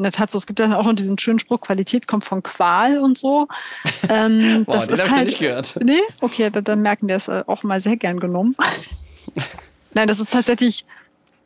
[0.00, 2.42] in der Tat so, es gibt dann auch noch diesen schönen Spruch, Qualität kommt von
[2.42, 3.46] Qual und so.
[4.08, 5.78] Ähm, Boah, den habe ich halt, nicht gehört.
[5.84, 6.00] Nee?
[6.20, 8.56] Okay, dann, dann merken die es äh, auch mal sehr gern genommen.
[9.94, 10.84] Nein, das ist tatsächlich.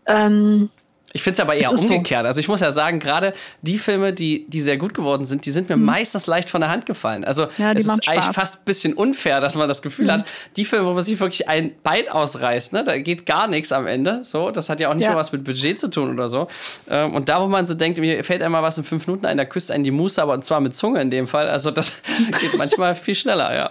[0.07, 0.71] Ähm,
[1.17, 2.25] Ich finde es aber eher umgekehrt.
[2.25, 2.27] So.
[2.27, 5.53] Also ich muss ja sagen, gerade die Filme, die, die sehr gut geworden sind, die
[5.53, 5.85] sind mir mhm.
[5.85, 7.25] meistens leicht von der Hand gefallen.
[7.25, 10.11] Also ja, es ist eigentlich fast ein bisschen unfair, dass man das Gefühl mhm.
[10.11, 10.25] hat,
[10.57, 13.87] die Filme, wo man sich wirklich ein Bein ausreißt, ne, da geht gar nichts am
[13.87, 14.25] Ende.
[14.25, 15.13] So, das hat ja auch nicht ja.
[15.13, 16.49] mal was mit Budget zu tun oder so.
[16.91, 19.37] Ähm, und da, wo man so denkt, mir fällt einmal was in fünf Minuten ein,
[19.37, 21.49] da küsst einen die Muße, aber und zwar mit Zunge in dem Fall.
[21.49, 22.03] Also das
[22.41, 23.71] geht manchmal viel schneller, ja.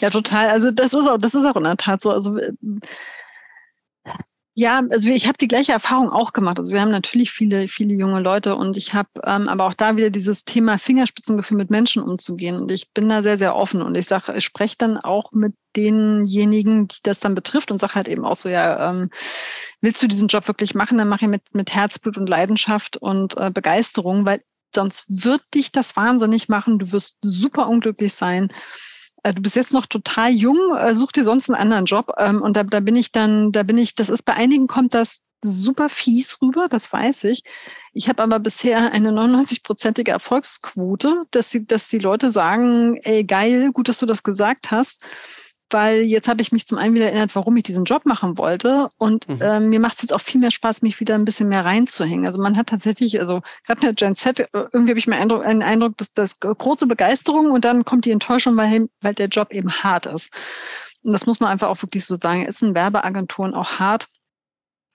[0.00, 0.48] Ja, total.
[0.48, 2.10] Also das ist auch, das ist auch in der Tat so.
[2.10, 2.38] Also
[4.56, 6.60] ja, also ich habe die gleiche Erfahrung auch gemacht.
[6.60, 9.96] Also wir haben natürlich viele, viele junge Leute und ich habe ähm, aber auch da
[9.96, 12.56] wieder dieses Thema Fingerspitzengefühl mit Menschen umzugehen.
[12.56, 15.54] Und ich bin da sehr, sehr offen und ich sage, ich spreche dann auch mit
[15.74, 19.10] denjenigen, die das dann betrifft und sage halt eben auch so, ja, ähm,
[19.80, 23.36] willst du diesen Job wirklich machen, dann mache ich mit, mit Herzblut und Leidenschaft und
[23.36, 24.40] äh, Begeisterung, weil
[24.72, 26.78] sonst wird dich das wahnsinnig machen.
[26.78, 28.52] Du wirst super unglücklich sein.
[29.24, 32.12] Äh, du bist jetzt noch total jung, äh, such dir sonst einen anderen Job.
[32.18, 34.94] Ähm, und da, da bin ich dann, da bin ich, das ist bei einigen kommt
[34.94, 37.42] das super fies rüber, das weiß ich.
[37.92, 43.70] Ich habe aber bisher eine 99-prozentige Erfolgsquote, dass, sie, dass die Leute sagen, ey, geil,
[43.72, 45.02] gut, dass du das gesagt hast
[45.74, 48.88] weil jetzt habe ich mich zum einen wieder erinnert, warum ich diesen Job machen wollte.
[48.96, 49.42] Und mhm.
[49.42, 52.24] äh, mir macht es jetzt auch viel mehr Spaß, mich wieder ein bisschen mehr reinzuhängen.
[52.24, 55.16] Also man hat tatsächlich, also gerade in der Gen Z, äh, irgendwie habe ich mir
[55.16, 59.26] Eindruck, einen Eindruck, dass das große Begeisterung und dann kommt die Enttäuschung, weil, weil der
[59.26, 60.30] Job eben hart ist.
[61.02, 62.46] Und das muss man einfach auch wirklich so sagen.
[62.46, 64.06] Ist in Werbeagenturen auch hart,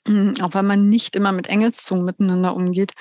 [0.08, 2.94] auch weil man nicht immer mit Engelszungen miteinander umgeht.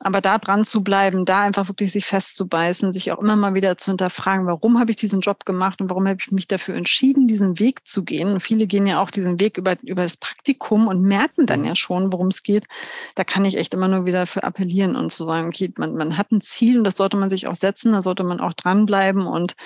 [0.00, 3.78] Aber da dran zu bleiben, da einfach wirklich sich festzubeißen, sich auch immer mal wieder
[3.78, 7.26] zu hinterfragen, warum habe ich diesen Job gemacht und warum habe ich mich dafür entschieden,
[7.26, 8.32] diesen Weg zu gehen.
[8.32, 11.66] Und viele gehen ja auch diesen Weg über, über das Praktikum und merken dann mhm.
[11.66, 12.66] ja schon, worum es geht.
[13.14, 16.18] Da kann ich echt immer nur wieder für appellieren und zu sagen, okay, man, man
[16.18, 19.26] hat ein Ziel und das sollte man sich auch setzen, da sollte man auch dranbleiben.
[19.26, 19.56] Und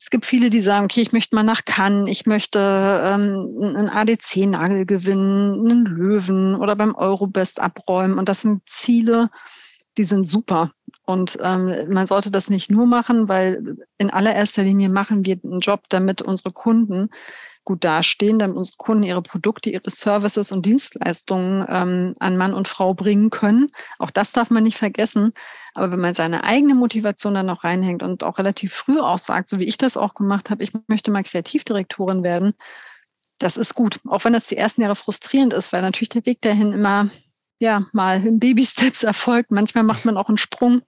[0.00, 3.90] es gibt viele, die sagen, okay, ich möchte mal nach Cannes, ich möchte ähm, einen
[3.90, 8.18] ADC-Nagel gewinnen, einen Löwen oder beim Eurobest abräumen.
[8.18, 9.30] Und das sind Ziele,
[9.96, 10.72] die sind super.
[11.06, 15.60] Und ähm, man sollte das nicht nur machen, weil in allererster Linie machen wir einen
[15.60, 17.10] Job, damit unsere Kunden
[17.64, 22.68] gut dastehen, damit unsere Kunden ihre Produkte, ihre Services und Dienstleistungen ähm, an Mann und
[22.68, 23.70] Frau bringen können.
[23.98, 25.32] Auch das darf man nicht vergessen.
[25.74, 29.48] Aber wenn man seine eigene Motivation dann noch reinhängt und auch relativ früh auch sagt,
[29.48, 32.54] so wie ich das auch gemacht habe, ich möchte mal Kreativdirektorin werden,
[33.38, 33.98] das ist gut.
[34.06, 37.10] Auch wenn das die ersten Jahre frustrierend ist, weil natürlich der Weg dahin immer
[37.64, 39.50] ja, mal in Baby-Steps erfolgt.
[39.50, 40.82] Manchmal macht man auch einen Sprung.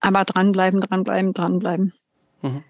[0.00, 1.92] Aber dranbleiben, dranbleiben, dranbleiben.
[2.42, 2.62] Mhm.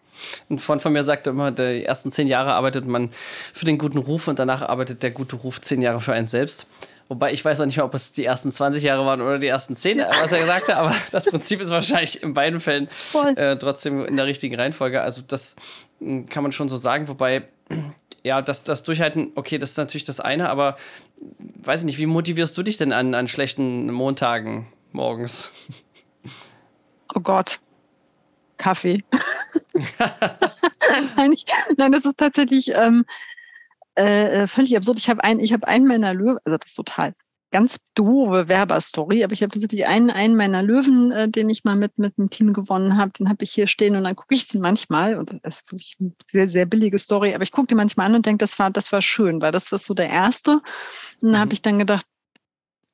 [0.48, 3.10] Ein Freund von mir sagte immer, die ersten zehn Jahre arbeitet man
[3.52, 6.66] für den guten Ruf und danach arbeitet der gute Ruf zehn Jahre für einen selbst.
[7.08, 9.48] Wobei ich weiß auch nicht mehr, ob es die ersten 20 Jahre waren oder die
[9.48, 12.88] ersten 10, was er gesagt hat, aber das Prinzip ist wahrscheinlich in beiden Fällen
[13.36, 15.02] äh, trotzdem in der richtigen Reihenfolge.
[15.02, 15.56] Also das
[15.98, 17.48] hm, kann man schon so sagen, wobei
[18.24, 20.76] ja, das, das Durchhalten, okay, das ist natürlich das eine, aber
[21.62, 25.50] weiß ich nicht, wie motivierst du dich denn an, an schlechten Montagen morgens?
[27.14, 27.60] Oh Gott,
[28.56, 29.04] Kaffee.
[31.16, 31.44] nein, ich,
[31.76, 33.04] nein, das ist tatsächlich ähm,
[33.94, 34.98] äh, völlig absurd.
[34.98, 37.14] Ich habe ein, ich habe einen meiner Löwen, also das ist total
[37.54, 41.76] ganz doofe Werberstory, aber ich habe tatsächlich einen, einen meiner Löwen, äh, den ich mal
[41.76, 44.48] mit, mit einem Team gewonnen habe, den habe ich hier stehen und dann gucke ich
[44.48, 47.76] den manchmal, und das ist wirklich eine sehr, sehr billige Story, aber ich gucke den
[47.76, 50.54] manchmal an und denke, das war, das war schön, weil das war so der erste.
[50.54, 50.62] Und
[51.22, 51.38] dann mhm.
[51.38, 52.06] habe ich dann gedacht,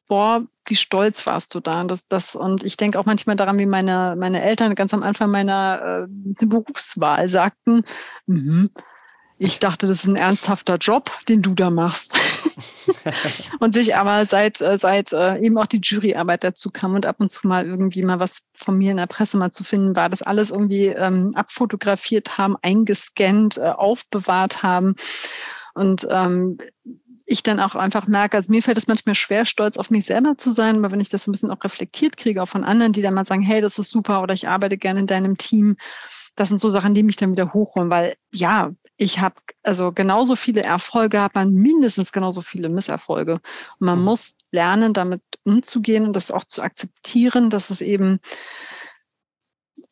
[0.09, 1.83] boah, wie stolz warst du da.
[1.85, 5.31] Das, das, und ich denke auch manchmal daran, wie meine, meine Eltern ganz am Anfang
[5.31, 7.83] meiner äh, Berufswahl sagten,
[8.27, 8.67] mm
[9.43, 12.15] ich dachte, das ist ein ernsthafter Job, den du da machst.
[13.59, 17.17] und sich aber seit, äh, seit äh, eben auch die Juryarbeit dazu kam und ab
[17.21, 20.11] und zu mal irgendwie mal was von mir in der Presse mal zu finden war,
[20.11, 24.95] das alles irgendwie ähm, abfotografiert haben, eingescannt, äh, aufbewahrt haben.
[25.73, 26.59] Und ähm,
[27.25, 30.37] ich dann auch einfach merke, also mir fällt es manchmal schwer, stolz auf mich selber
[30.37, 32.93] zu sein, aber wenn ich das so ein bisschen auch reflektiert kriege, auch von anderen,
[32.93, 35.77] die dann mal sagen, hey, das ist super oder ich arbeite gerne in deinem Team,
[36.37, 40.37] das sind so Sachen, die mich dann wieder hochholen, weil ja, ich habe also genauso
[40.37, 43.35] viele Erfolge, hat man mindestens genauso viele Misserfolge.
[43.35, 43.43] Und
[43.87, 44.05] man mhm.
[44.05, 48.21] muss lernen, damit umzugehen und das auch zu akzeptieren, dass es eben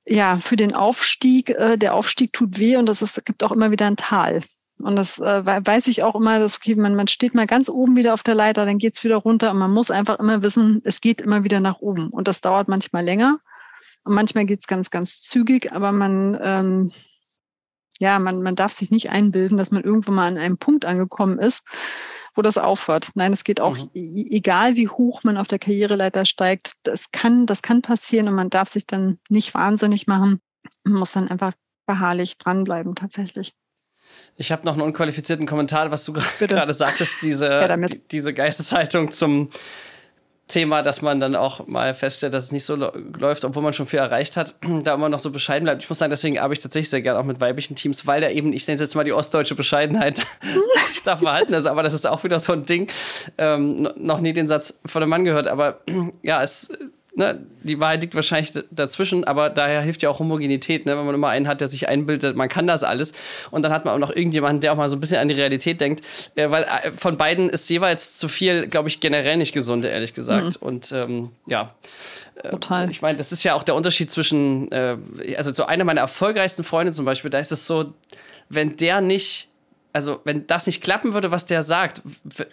[0.06, 3.86] ja für den Aufstieg, äh, der Aufstieg tut weh und es gibt auch immer wieder
[3.86, 4.42] ein Tal.
[4.78, 7.96] Und das äh, weiß ich auch immer, dass okay, man, man steht mal ganz oben
[7.96, 11.00] wieder auf der Leiter, dann geht's wieder runter und man muss einfach immer wissen, es
[11.00, 12.10] geht immer wieder nach oben.
[12.10, 13.40] Und das dauert manchmal länger.
[14.04, 16.92] Und manchmal geht es ganz, ganz zügig, aber man, ähm,
[17.98, 21.38] ja, man, man darf sich nicht einbilden, dass man irgendwann mal an einem Punkt angekommen
[21.38, 21.64] ist,
[22.34, 23.10] wo das aufhört.
[23.14, 23.90] Nein, es geht auch, mhm.
[23.94, 28.50] egal wie hoch man auf der Karriereleiter steigt, das kann, das kann passieren und man
[28.50, 30.40] darf sich dann nicht wahnsinnig machen.
[30.84, 31.52] Man muss dann einfach
[31.86, 33.54] beharrlich dranbleiben, tatsächlich.
[34.36, 37.76] Ich habe noch einen unqualifizierten Kommentar, was du gerade sagtest, diese, ja,
[38.10, 39.50] diese Geisteshaltung zum
[40.48, 43.86] Thema, dass man dann auch mal feststellt, dass es nicht so läuft, obwohl man schon
[43.86, 45.82] viel erreicht hat, da immer noch so bescheiden bleibt.
[45.82, 48.30] Ich muss sagen, deswegen arbeite ich tatsächlich sehr gerne auch mit weiblichen Teams, weil da
[48.30, 50.22] eben, ich nenne es jetzt mal die ostdeutsche Bescheidenheit,
[51.04, 51.66] da verhalten ist.
[51.66, 52.88] Aber das ist auch wieder so ein Ding.
[53.36, 55.80] Ähm, noch nie den Satz von einem Mann gehört, aber
[56.22, 56.70] ja, es
[57.18, 61.14] ne, die Wahrheit liegt wahrscheinlich dazwischen, aber daher hilft ja auch Homogenität, ne, wenn man
[61.14, 63.12] immer einen hat, der sich einbildet, man kann das alles.
[63.50, 65.34] Und dann hat man auch noch irgendjemanden, der auch mal so ein bisschen an die
[65.34, 66.02] Realität denkt,
[66.36, 70.14] äh, weil äh, von beiden ist jeweils zu viel, glaube ich, generell nicht gesund, ehrlich
[70.14, 70.60] gesagt.
[70.60, 70.66] Mhm.
[70.66, 71.74] Und ähm, ja.
[72.36, 72.88] Äh, Total.
[72.88, 74.96] Ich meine, das ist ja auch der Unterschied zwischen, äh,
[75.36, 77.92] also so einer meiner erfolgreichsten Freunde zum Beispiel, da ist es so,
[78.48, 79.47] wenn der nicht
[79.98, 82.02] also wenn das nicht klappen würde, was der sagt,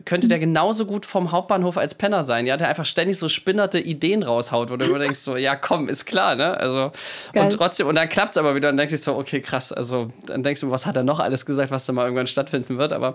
[0.05, 3.79] könnte der genauso gut vom Hauptbahnhof als Penner sein, ja, der einfach ständig so spinnerte
[3.79, 6.91] Ideen raushaut, wo du immer denkst so, ja komm, ist klar, ne, also
[7.34, 7.43] Geil.
[7.43, 10.12] und trotzdem, und dann klappt es aber wieder und denkst du so, okay, krass, also
[10.25, 12.93] dann denkst du, was hat er noch alles gesagt, was da mal irgendwann stattfinden wird,
[12.93, 13.13] aber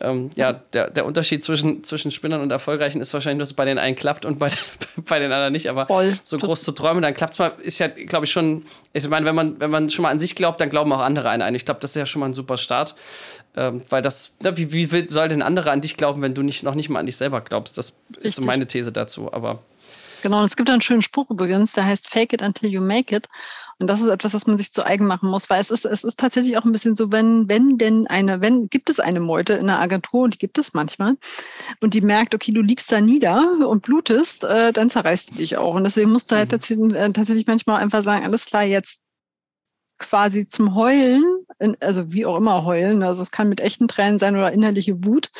[0.00, 3.64] ähm, ja, der, der Unterschied zwischen, zwischen Spinnern und Erfolgreichen ist wahrscheinlich, dass es bei
[3.64, 4.50] den einen klappt und bei,
[5.08, 6.16] bei den anderen nicht, aber Voll.
[6.22, 9.26] so groß zu träumen, dann klappt es mal, ist ja, glaube ich, schon, ich meine,
[9.26, 11.54] wenn man, wenn man schon mal an sich glaubt, dann glauben auch andere einen ein.
[11.56, 12.94] Ich glaube, das ist ja schon mal ein super Start.
[13.68, 16.62] Ähm, weil das, na, wie, wie soll denn andere an dich glauben, wenn du nicht,
[16.62, 17.78] noch nicht mal an dich selber glaubst?
[17.78, 18.24] Das Richtig.
[18.24, 19.32] ist so meine These dazu.
[19.32, 19.60] Aber
[20.22, 23.14] Genau, und es gibt einen schönen Spruch übrigens, der heißt Fake it until you make
[23.14, 23.28] it.
[23.78, 26.02] Und das ist etwas, was man sich zu eigen machen muss, weil es ist, es
[26.02, 29.52] ist tatsächlich auch ein bisschen so, wenn, wenn denn eine, wenn, gibt es eine Meute
[29.54, 31.16] in einer Agentur, und die gibt es manchmal,
[31.80, 35.58] und die merkt, okay, du liegst da nieder und blutest, äh, dann zerreißt die dich
[35.58, 35.74] auch.
[35.74, 36.50] Und deswegen musst du halt mhm.
[36.52, 39.02] tatsächlich, äh, tatsächlich manchmal einfach sagen, alles klar, jetzt
[39.98, 41.43] quasi zum Heulen,
[41.80, 45.30] also wie auch immer heulen, also es kann mit echten Tränen sein oder innerliche Wut,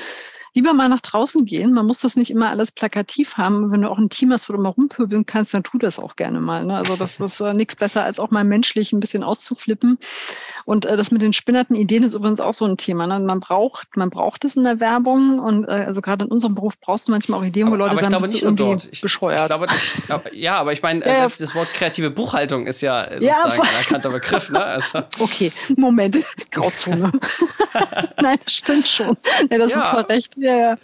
[0.54, 1.72] lieber mal nach draußen gehen.
[1.72, 3.72] Man muss das nicht immer alles plakativ haben.
[3.72, 6.16] Wenn du auch ein Team hast, wo du mal rumpöbeln kannst, dann tu das auch
[6.16, 6.64] gerne mal.
[6.64, 6.76] Ne?
[6.76, 9.98] Also das ist äh, nichts besser, als auch mal menschlich ein bisschen auszuflippen.
[10.64, 13.06] Und äh, das mit den spinnerten Ideen ist übrigens auch so ein Thema.
[13.06, 13.18] Ne?
[13.20, 16.78] Man braucht, man braucht es in der Werbung und äh, also gerade in unserem Beruf
[16.78, 19.40] brauchst du manchmal auch Ideen, wo Leute aber sagen, bist du irgendwie ich, bescheuert.
[19.40, 23.04] Ich glaube, das, ja, aber ich meine, ja, selbst das Wort kreative Buchhaltung ist ja
[23.04, 24.50] sozusagen ja, ein erkannter Begriff.
[24.50, 24.64] Ne?
[24.64, 25.02] Also.
[25.18, 26.18] Okay, Moment,
[26.50, 27.12] Grauzone.
[28.20, 29.16] Nein, das stimmt schon.
[29.50, 30.32] Ja, das ist voll recht.
[30.44, 30.76] Ja, ja.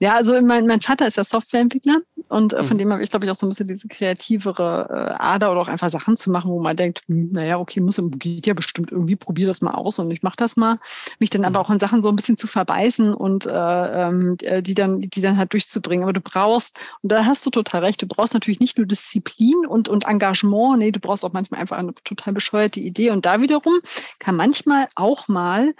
[0.00, 2.78] Ja, also mein, mein Vater ist ja Softwareentwickler und äh, von mhm.
[2.78, 5.68] dem habe ich, glaube ich, auch so ein bisschen diese kreativere äh, Ader oder auch
[5.68, 9.14] einfach Sachen zu machen, wo man denkt, hm, naja, okay, muss geht ja bestimmt irgendwie,
[9.14, 10.80] probier das mal aus und ich mache das mal.
[11.20, 11.48] Mich dann mhm.
[11.48, 15.02] aber auch in Sachen so ein bisschen zu verbeißen und äh, ähm, äh, die dann,
[15.02, 16.02] die dann halt durchzubringen.
[16.02, 19.66] Aber du brauchst, und da hast du total recht, du brauchst natürlich nicht nur Disziplin
[19.68, 23.10] und, und Engagement, nee, du brauchst auch manchmal einfach eine total bescheuerte Idee.
[23.10, 23.78] Und da wiederum
[24.18, 25.74] kann manchmal auch mal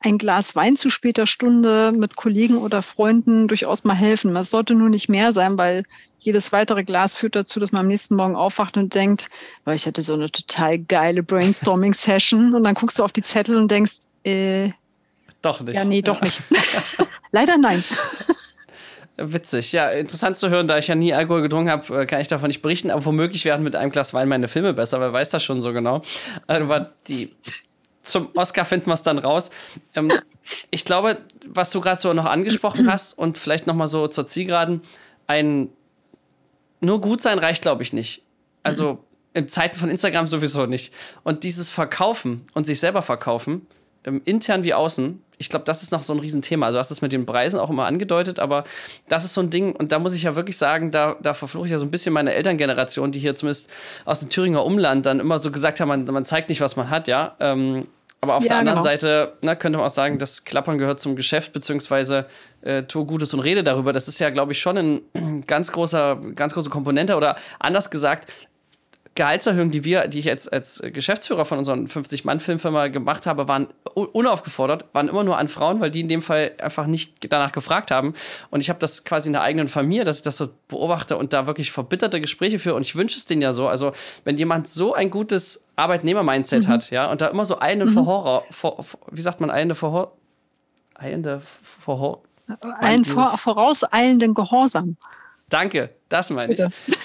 [0.00, 4.34] ein Glas Wein zu später Stunde mit Kollegen oder Freunden durchaus mal helfen.
[4.34, 5.84] Es sollte nur nicht mehr sein, weil
[6.18, 9.28] jedes weitere Glas führt dazu, dass man am nächsten Morgen aufwacht und denkt,
[9.64, 13.56] weil ich hatte so eine total geile Brainstorming-Session und dann guckst du auf die Zettel
[13.56, 14.70] und denkst, äh,
[15.42, 15.76] doch nicht.
[15.76, 16.24] Ja, nee, doch ja.
[16.24, 16.42] nicht.
[17.32, 17.82] Leider nein.
[19.16, 22.28] Witzig, ja, interessant zu hören, da ich ja nie Alkohol getrunken habe, äh, kann ich
[22.28, 25.30] davon nicht berichten, aber womöglich werden mit einem Glas Wein meine Filme besser, wer weiß
[25.30, 26.00] das schon so genau.
[26.46, 27.34] Aber die
[28.10, 29.50] zum Oscar finden wir es dann raus.
[29.94, 30.10] Ähm,
[30.70, 34.26] ich glaube, was du gerade so noch angesprochen hast und vielleicht noch mal so zur
[34.26, 34.82] Zielgeraden,
[35.26, 35.68] ein
[36.80, 38.22] nur gut sein reicht, glaube ich, nicht.
[38.62, 40.92] Also in Zeiten von Instagram sowieso nicht.
[41.22, 43.66] Und dieses Verkaufen und sich selber verkaufen,
[44.04, 46.66] ähm, intern wie außen, ich glaube, das ist noch so ein Riesenthema.
[46.66, 48.64] Also du hast es mit den Preisen auch immer angedeutet, aber
[49.08, 51.66] das ist so ein Ding, und da muss ich ja wirklich sagen, da, da verfluche
[51.66, 53.70] ich ja so ein bisschen meine Elterngeneration, die hier zumindest
[54.04, 56.90] aus dem Thüringer Umland dann immer so gesagt haben, man, man zeigt nicht, was man
[56.90, 57.36] hat, ja.
[57.40, 57.86] Ähm,
[58.20, 58.90] aber auf ja, der anderen genau.
[58.90, 62.26] Seite na, könnte man auch sagen, das Klappern gehört zum Geschäft, beziehungsweise
[62.60, 63.92] äh, tu Gutes und rede darüber.
[63.92, 67.16] Das ist ja, glaube ich, schon ein ganz großer, ganz große Komponente.
[67.16, 68.30] Oder anders gesagt,
[69.14, 74.86] Gehaltserhöhungen, die wir, die ich jetzt als Geschäftsführer von unseren 50-Mann-Filmfirma gemacht habe, waren unaufgefordert,
[74.92, 78.14] waren immer nur an Frauen, weil die in dem Fall einfach nicht danach gefragt haben.
[78.50, 81.32] Und ich habe das quasi in der eigenen Familie, dass ich das so beobachte und
[81.32, 82.76] da wirklich verbitterte Gespräche führe.
[82.76, 83.68] Und ich wünsche es denen ja so.
[83.68, 83.92] Also,
[84.24, 86.72] wenn jemand so ein gutes Arbeitnehmer-Mindset mhm.
[86.72, 87.90] hat, ja, und da immer so eine mhm.
[87.90, 90.12] vor vor, wie sagt man, eine vor,
[90.94, 92.22] eilende vor,
[92.78, 94.96] einen vor, vorauseilenden Gehorsam.
[95.50, 96.62] Danke, das meine ich.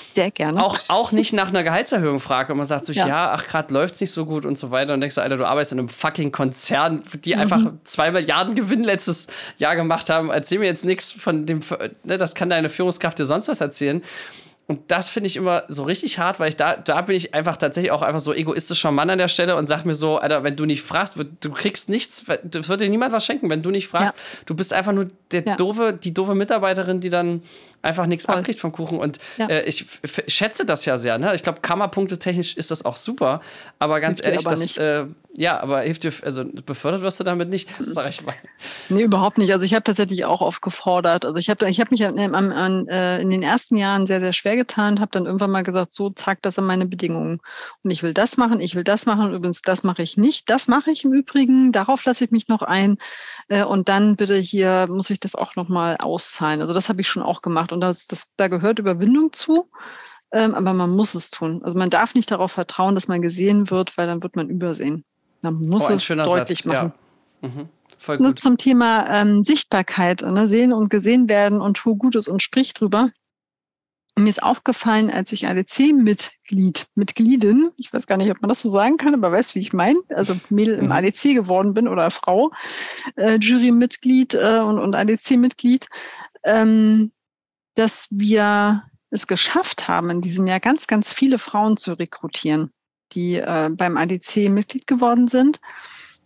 [0.10, 0.64] Sehr gerne.
[0.64, 3.74] Auch, auch nicht nach einer Gehaltserhöhung fragt und man sagt so, ja, ja ach, gerade
[3.74, 4.94] läuft es nicht so gut und so weiter.
[4.94, 7.42] Und denkst du, Alter, du arbeitest in einem fucking Konzern, die mhm.
[7.42, 9.28] einfach zwei Milliarden Gewinn letztes
[9.58, 10.30] Jahr gemacht haben.
[10.30, 11.62] Erzähl mir jetzt nichts von dem,
[12.04, 14.02] ne, das kann deine Führungskraft dir sonst was erzählen.
[14.68, 17.56] Und das finde ich immer so richtig hart, weil ich da, da bin ich einfach
[17.56, 20.56] tatsächlich auch einfach so egoistischer Mann an der Stelle und sag mir so, Alter, wenn
[20.56, 23.88] du nicht fragst, du kriegst nichts, das wird dir niemand was schenken, wenn du nicht
[23.88, 24.18] fragst.
[24.18, 24.40] Ja.
[24.48, 25.56] Du bist einfach nur der ja.
[25.56, 27.44] doofe, die doofe Mitarbeiterin, die dann
[27.86, 29.00] einfach nichts abkriegt vom Kuchen.
[29.00, 29.48] Und ja.
[29.48, 29.86] äh, ich
[30.28, 31.18] schätze das ja sehr.
[31.18, 31.34] Ne?
[31.36, 33.42] Ich glaube, Kammerpunkte technisch ist das auch super.
[33.80, 35.06] aber ganz ehrlich, aber das, äh,
[35.38, 38.36] ja, aber hilft dir, also befördert wirst du damit nicht, sag ich mal.
[38.90, 39.52] Nee, überhaupt nicht.
[39.52, 41.26] Also ich habe tatsächlich auch oft gefordert.
[41.26, 44.20] Also ich habe ich hab mich an, an, an, äh, in den ersten Jahren sehr,
[44.20, 47.42] sehr schwer getan, habe dann irgendwann mal gesagt, so, zack, das sind meine Bedingungen.
[47.84, 49.34] Und ich will das machen, ich will das machen.
[49.34, 50.50] Übrigens, das mache ich nicht.
[50.50, 51.72] Das mache ich im Übrigen.
[51.72, 52.98] Darauf lasse ich mich noch ein.
[53.50, 56.62] Äh, und dann bitte hier muss ich das auch nochmal auszahlen.
[56.62, 57.74] Also das habe ich schon auch gemacht.
[57.76, 59.70] Und das, das, da gehört Überwindung zu.
[60.32, 61.62] Ähm, aber man muss es tun.
[61.64, 65.06] Also man darf nicht darauf vertrauen, dass man gesehen wird, weil dann wird man übersehen.
[65.42, 66.66] Man muss oh, es deutlich Satz.
[66.66, 66.94] machen.
[67.42, 67.50] Ja.
[67.50, 67.70] Mhm.
[67.98, 68.24] Voll gut.
[68.24, 70.48] Nur zum Thema ähm, Sichtbarkeit, ne?
[70.48, 73.12] sehen und gesehen werden und tu Gutes und sprich drüber.
[74.18, 78.70] Mir ist aufgefallen, als ich ADC-Mitglied, Mitgliedin, ich weiß gar nicht, ob man das so
[78.70, 80.92] sagen kann, aber weißt, wie ich meine, also Mädel im mhm.
[80.94, 82.52] ADC geworden bin oder Frau,
[83.18, 85.90] äh, Jury-Mitglied äh, und, und ADC-Mitglied,
[86.46, 87.12] ähm,
[87.76, 92.72] dass wir es geschafft haben, in diesem Jahr ganz, ganz viele Frauen zu rekrutieren,
[93.14, 95.60] die äh, beim ADC Mitglied geworden sind.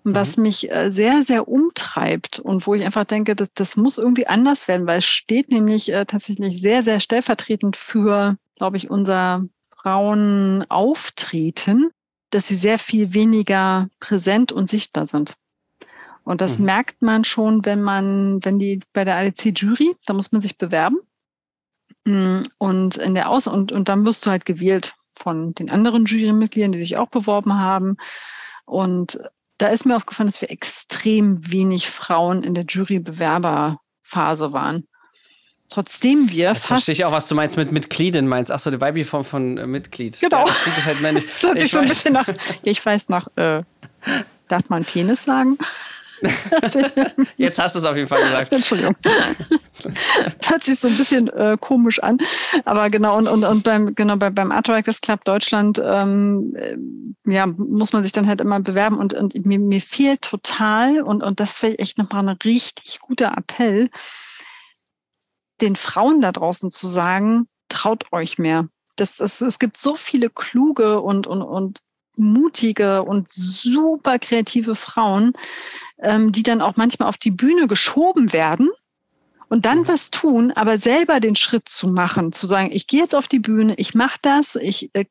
[0.06, 0.44] Was mhm.
[0.44, 4.70] mich äh, sehr, sehr umtreibt und wo ich einfach denke, das, das muss irgendwie anders
[4.70, 9.44] werden, weil es steht nämlich äh, tatsächlich sehr, sehr stellvertretend für, glaube ich, unser
[9.76, 11.90] Frauenauftreten,
[12.30, 15.36] dass sie sehr viel weniger präsent und sichtbar sind.
[16.24, 16.66] Und das mhm.
[16.66, 21.00] merkt man schon, wenn man, wenn die bei der ADC-Jury, da muss man sich bewerben.
[22.06, 26.06] Mm, und in der Aus- und, und dann wirst du halt gewählt von den anderen
[26.06, 27.98] Jurymitgliedern, die sich auch beworben haben.
[28.66, 29.20] Und
[29.58, 34.88] da ist mir aufgefallen, dass wir extrem wenig Frauen in der Jurybewerberphase waren.
[35.70, 38.52] Trotzdem wir Jetzt verstehe ich auch, was du meinst mit Mitgliedin meinst.
[38.52, 40.20] Achso, die weibliche Form von äh, Mitglied.
[40.20, 40.40] Genau.
[40.40, 41.26] Ja, das klingt halt männlich.
[41.30, 42.28] das hört sich so ein bisschen nach,
[42.64, 43.62] ich weiß nach, äh,
[44.48, 45.60] darf man Penis sagen?
[47.38, 48.52] Jetzt hast du es auf jeden Fall gesagt.
[48.52, 48.96] Entschuldigung.
[50.46, 52.18] Hört sich so ein bisschen äh, komisch an.
[52.66, 56.78] Aber genau, und, und, und beim, genau, bei, beim Arthritis Club Deutschland ähm, äh,
[57.32, 58.98] ja, muss man sich dann halt immer bewerben.
[58.98, 63.34] Und, und mir, mir fehlt total, und, und das wäre echt nochmal ein richtig guter
[63.38, 63.90] Appell,
[65.62, 68.68] den Frauen da draußen zu sagen, traut euch mehr.
[68.96, 71.80] Das, das, es gibt so viele kluge und, und, und
[72.20, 75.34] mutige und super kreative Frauen,
[76.00, 78.70] ähm, die dann auch manchmal auf die Bühne geschoben werden
[79.50, 79.88] und dann mhm.
[79.88, 83.40] was tun, aber selber den Schritt zu machen, zu sagen, ich gehe jetzt auf die
[83.40, 85.06] Bühne, ich mache das, ich äh,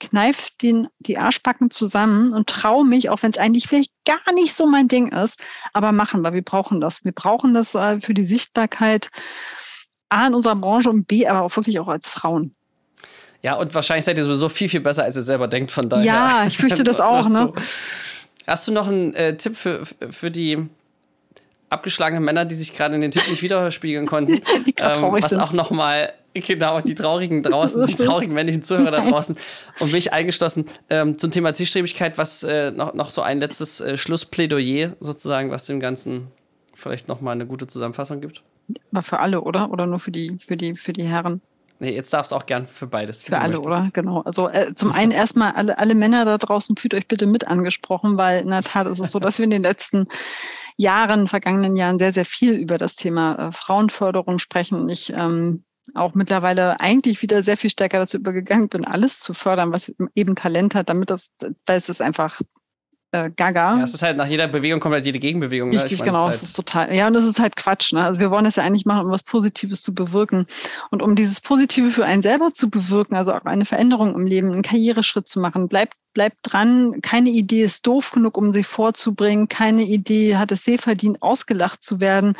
[0.00, 4.54] kneif den, die Arschbacken zusammen und traue mich, auch wenn es eigentlich vielleicht gar nicht
[4.54, 5.38] so mein Ding ist,
[5.72, 7.04] aber machen wir, wir brauchen das.
[7.04, 9.10] Wir brauchen das äh, für die Sichtbarkeit
[10.08, 12.54] A in unserer Branche und B, aber auch wirklich auch als Frauen.
[13.42, 16.04] Ja, und wahrscheinlich seid ihr sowieso viel, viel besser, als ihr selber denkt, von daher.
[16.04, 17.52] Ja, ich fürchte das auch, ne?
[18.46, 20.68] Hast du noch einen äh, Tipp für, für die
[21.70, 24.34] abgeschlagenen Männer, die sich gerade in den Tipp nicht widerspiegeln konnten?
[24.66, 25.40] die ähm, was sind.
[25.40, 29.36] auch nochmal, genau, die traurigen draußen, die traurigen männlichen Zuhörer da draußen
[29.80, 33.96] und mich eingeschlossen ähm, zum Thema Zielstrebigkeit, was äh, noch, noch so ein letztes äh,
[33.96, 36.28] Schlussplädoyer sozusagen, was dem Ganzen
[36.74, 38.42] vielleicht nochmal eine gute Zusammenfassung gibt?
[38.92, 39.70] War für alle, oder?
[39.70, 41.40] Oder nur für die, für die, für die Herren?
[41.82, 43.24] Nee, jetzt darfst du auch gern für beides.
[43.24, 43.90] Für alle, oder?
[43.92, 44.20] Genau.
[44.20, 48.16] Also äh, zum einen erstmal alle, alle Männer da draußen fühlt euch bitte mit angesprochen,
[48.16, 50.06] weil in der Tat ist es so, dass wir in den letzten
[50.76, 54.80] Jahren, vergangenen Jahren sehr, sehr viel über das Thema äh, Frauenförderung sprechen.
[54.80, 59.34] Und ich ähm, auch mittlerweile eigentlich wieder sehr viel stärker dazu übergegangen bin, alles zu
[59.34, 61.30] fördern, was eben Talent hat, damit das,
[61.66, 62.40] weil es ist einfach
[63.12, 63.76] äh, Gaga.
[63.76, 65.70] Ja, es ist halt nach jeder Bewegung kommt halt jede Gegenbewegung.
[65.70, 65.82] Ne?
[65.82, 66.06] Richtig, ne?
[66.06, 66.28] genau.
[66.28, 66.94] Es ist, halt ist total.
[66.94, 67.92] Ja, und das ist halt Quatsch.
[67.92, 68.02] Ne?
[68.02, 70.46] Also wir wollen es ja eigentlich machen, um was Positives zu bewirken.
[70.90, 74.50] Und um dieses Positive für einen selber zu bewirken, also auch eine Veränderung im Leben,
[74.50, 77.00] einen Karriereschritt zu machen, bleibt bleibt dran.
[77.00, 79.48] Keine Idee ist doof genug, um sie vorzubringen.
[79.48, 82.34] Keine Idee hat es sehr verdient, ausgelacht zu werden.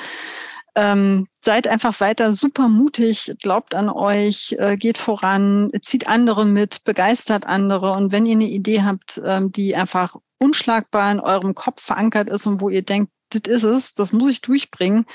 [0.74, 6.84] Ähm, seid einfach weiter super mutig, glaubt an euch, äh, geht voran, zieht andere mit,
[6.84, 7.92] begeistert andere.
[7.92, 12.46] Und wenn ihr eine Idee habt, ähm, die einfach unschlagbar in eurem Kopf verankert ist
[12.46, 15.06] und wo ihr denkt, das ist es, das muss ich durchbringen,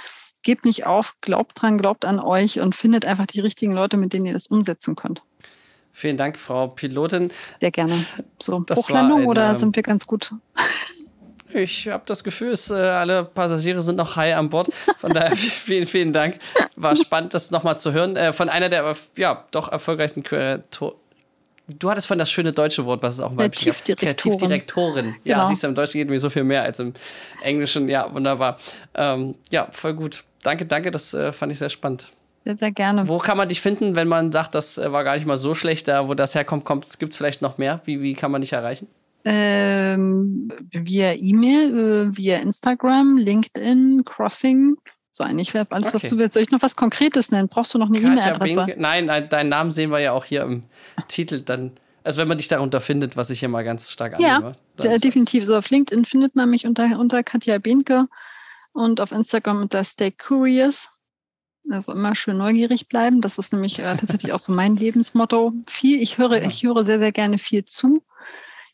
[0.43, 4.13] gebt nicht auf, glaubt dran, glaubt an euch und findet einfach die richtigen Leute, mit
[4.13, 5.23] denen ihr das umsetzen könnt.
[5.91, 7.31] Vielen Dank, Frau Pilotin.
[7.59, 8.05] Sehr gerne.
[8.39, 10.31] So, das Hochlandung ein, oder sind wir ganz gut?
[11.53, 14.69] Ich habe das Gefühl, es, äh, alle Passagiere sind noch high an Bord.
[14.97, 16.39] Von daher vielen, vielen Dank.
[16.75, 18.15] War spannend, das nochmal zu hören.
[18.15, 20.95] Äh, von einer der ja, doch erfolgreichsten Kreator
[21.67, 24.15] Du hattest von das schöne deutsche Wort, was es auch mal Kreativdirektorin.
[24.15, 25.15] Kreativdirektorin.
[25.25, 25.47] Ja, genau.
[25.49, 26.93] siehst du, im Deutschen geht mir so viel mehr als im
[27.41, 27.89] Englischen.
[27.89, 28.57] Ja, wunderbar.
[28.95, 30.23] Ähm, ja, voll gut.
[30.43, 32.13] Danke, danke, das äh, fand ich sehr spannend.
[32.45, 33.05] Sehr, sehr gerne.
[33.09, 35.55] Wo kann man dich finden, wenn man sagt, das äh, war gar nicht mal so
[35.55, 37.81] schlecht, da wo das herkommt, kommt, gibt es vielleicht noch mehr?
[37.83, 38.87] Wie, wie kann man dich erreichen?
[39.29, 41.77] Ähm, via E-Mail,
[42.11, 44.77] äh, via Instagram, LinkedIn, Crossing.
[45.11, 45.95] So eigentlich wäre alles, okay.
[45.95, 46.35] was du willst.
[46.35, 47.49] Soll ich noch was Konkretes nennen?
[47.49, 48.75] Brauchst du noch eine E-Mail-Adresse?
[48.77, 50.61] Nein, nein, deinen Namen sehen wir ja auch hier im
[51.07, 51.41] Titel.
[51.41, 51.71] Dann
[52.03, 54.53] Also wenn man dich darunter findet, was ich hier mal ganz stark annehme.
[54.79, 55.43] Ja, definitiv.
[55.43, 58.07] So auf LinkedIn findet man mich unter, unter Katja Behnke
[58.73, 60.89] und auf Instagram unter Stay Curious.
[61.69, 63.19] Also immer schön neugierig bleiben.
[63.19, 65.51] Das ist nämlich äh, tatsächlich auch so mein Lebensmotto.
[65.67, 66.47] Viel, ich höre, ja.
[66.47, 68.03] ich höre sehr, sehr gerne viel zu.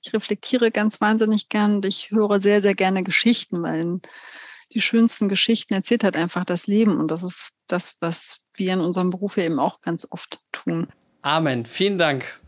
[0.06, 4.02] Ich reflektiere ganz wahnsinnig gern und ich höre sehr, sehr gerne Geschichten, weil
[4.74, 6.98] die schönsten Geschichten erzählt halt einfach das Leben.
[6.98, 10.88] Und das ist das, was wir in unserem Beruf eben auch ganz oft tun.
[11.22, 11.66] Amen.
[11.66, 12.40] Vielen Dank.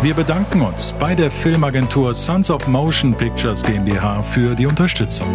[0.00, 5.28] Wir bedanken uns bei der Filmagentur Sons of Motion Pictures GmbH für die Unterstützung.